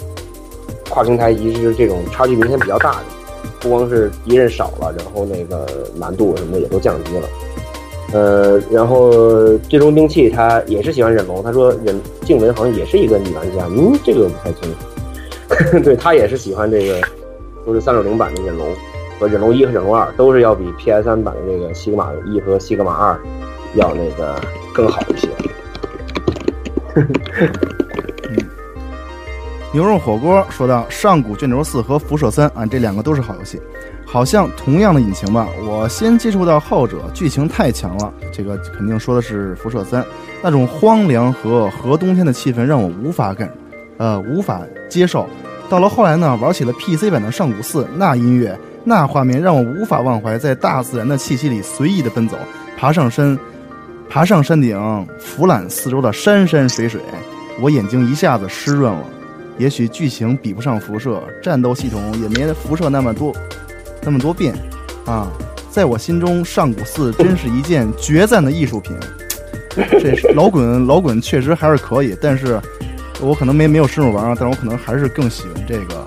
[0.90, 3.21] 跨平台移植这种差距明显比较大的。
[3.62, 7.28] 不光是敌人少了，然后那个难度什么的也都降低了。
[8.12, 9.10] 呃，然后
[9.70, 15.80] 最终兵器他也是喜欢忍龙，他说忍静文好像也是一个女玩家，嗯，这个我不太清楚。
[15.84, 17.00] 对他也是喜欢这个，
[17.64, 18.66] 都是三六零版的忍龙
[19.18, 23.18] 和忍龙一和忍龙二都是要比 PS 三版的这个西格玛一和西格玛二
[23.74, 24.34] 要那个
[24.74, 25.28] 更好一些。
[29.72, 33.58] 牛肉火锅说到《上古卷轴四》和《辐射三》啊，这两个都是好游戏，
[34.04, 35.48] 好像同样的引擎吧。
[35.66, 40.02] 我先接触到后者，剧情太强了，这个肯定说的是《辐射三》，
[40.42, 43.50] 那种荒凉和和冬天的气氛让我无法感，
[43.96, 44.60] 呃，无法
[44.90, 45.26] 接受。
[45.70, 48.54] 到了后来呢，玩起了 PC 版的《上古四》，那音乐、
[48.84, 52.36] 那画面让我无法忘怀，在大自然的气息里随意的奔走，
[52.76, 53.38] 爬上山，
[54.10, 54.78] 爬上山顶，
[55.18, 57.00] 俯览四周的山山水水，
[57.58, 59.02] 我眼睛一下子湿润了。
[59.62, 63.32] 也许剧情比不上辐射，战斗系统也没辐射那么多，
[64.02, 64.52] 那么多变，
[65.06, 65.30] 啊，
[65.70, 68.92] 在我心中，上古四真是一件绝赞的艺术品。
[69.76, 72.60] 这是 老滚老滚确实还是可以，但是
[73.20, 76.04] 我可能没没有深入玩啊，但是我可能还是更喜欢这个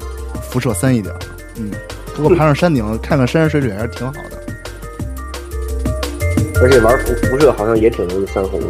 [0.52, 1.16] 辐射三一点。
[1.56, 1.72] 嗯，
[2.14, 4.38] 不过爬上山顶看看山山水水还是挺好的。
[6.62, 8.68] 而且玩辐辐射好像也挺容易翻红的。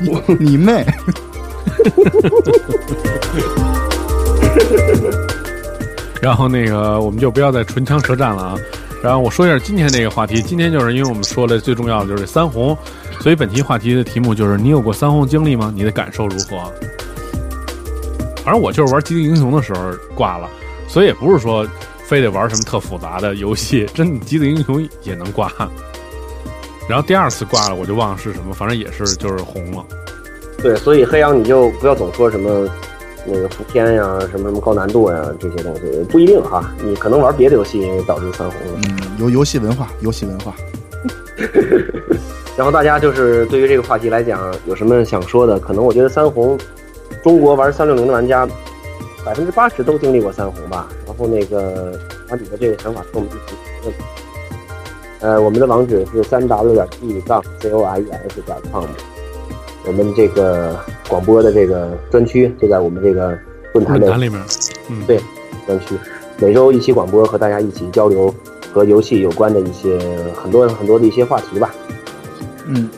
[0.00, 0.10] 你
[0.40, 0.84] 你妹！
[6.22, 8.58] 然后那个，我们就不要再唇枪舌战了啊。
[9.02, 10.40] 然后我说一下今天这个话题。
[10.42, 12.76] 今天就是因为我们说的最重要的就是三红，
[13.20, 15.70] 所以本期话题的题目就是你有过三红经历吗？
[15.74, 16.72] 你的感受如何？
[18.42, 20.48] 反正我就是玩《极地英雄》的时候挂了，
[20.88, 21.66] 所以也不是说
[22.04, 25.52] 非得玩什么特复杂的游戏，真《极地英雄》也能挂。
[26.88, 29.84] 然后第二次挂了，我就忘了是什么，反正也是就是红了。
[30.66, 32.68] 对，所以黑羊你就不要总说什么
[33.24, 36.74] 那个伏天呀，什么什么高难度呀这些东西，不一定哈。
[36.82, 38.80] 你可能玩别的游戏导致翻红了。
[38.88, 40.52] 嗯，游游戏文化，游戏文化。
[42.58, 45.56] 然后大家就是对于这个话题来讲，有什么想说的？
[45.60, 46.58] 可能我觉得三红，
[47.22, 48.44] 中国玩三六零的玩家
[49.24, 50.88] 百分之八十都经历过三红吧。
[51.06, 51.96] 然后那个
[52.28, 53.94] 把你的这个想法跟我们一起讨论。
[55.20, 58.84] 呃，我们的网址是三 w 点 e 杠 c o i e s 点 com。
[59.86, 60.78] 我们这个
[61.08, 63.38] 广播的这个专区就在我们这个
[63.72, 64.42] 论坛的里面，
[64.90, 65.20] 嗯，对，
[65.66, 65.94] 专区
[66.38, 68.34] 每周一期广播，和大家一起交流
[68.72, 69.98] 和游戏有关的一些
[70.34, 71.72] 很多很多的一些话题吧。
[72.66, 72.90] 嗯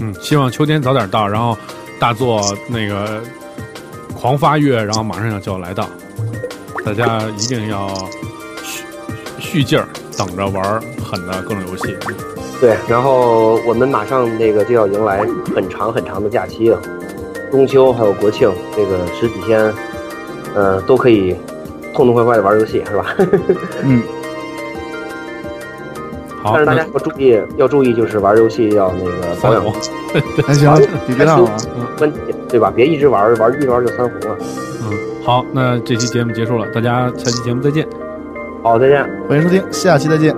[0.00, 1.56] 嗯，希望秋天早点到，然后
[1.98, 3.22] 大作那个
[4.14, 5.88] 狂发月，然后马上要就要来到，
[6.84, 7.88] 大家一定要
[8.62, 8.84] 续
[9.38, 9.88] 续劲儿，
[10.18, 10.62] 等着玩
[11.02, 11.96] 狠的各种游戏。
[12.64, 15.18] 对，然后我们马上那个就要迎来
[15.54, 16.80] 很长很长的假期了，
[17.50, 19.70] 中秋还有国庆，这个十几天，
[20.54, 21.36] 呃，都可以
[21.92, 23.14] 痛痛快快的玩游戏，是吧？
[23.82, 24.02] 嗯。
[26.42, 29.62] 好，但是大家要注意，要注意，就是玩游戏要那个保养。
[30.46, 30.74] 还行，
[31.06, 31.54] 别别浪啊，
[32.00, 32.72] 问题对吧？
[32.74, 34.38] 别一直玩，玩一玩就三红了。
[34.80, 34.90] 嗯，
[35.22, 37.86] 好，那这期节目结束了，大家下期节目再见。
[38.62, 40.34] 好，再见，欢迎收听，下期再见。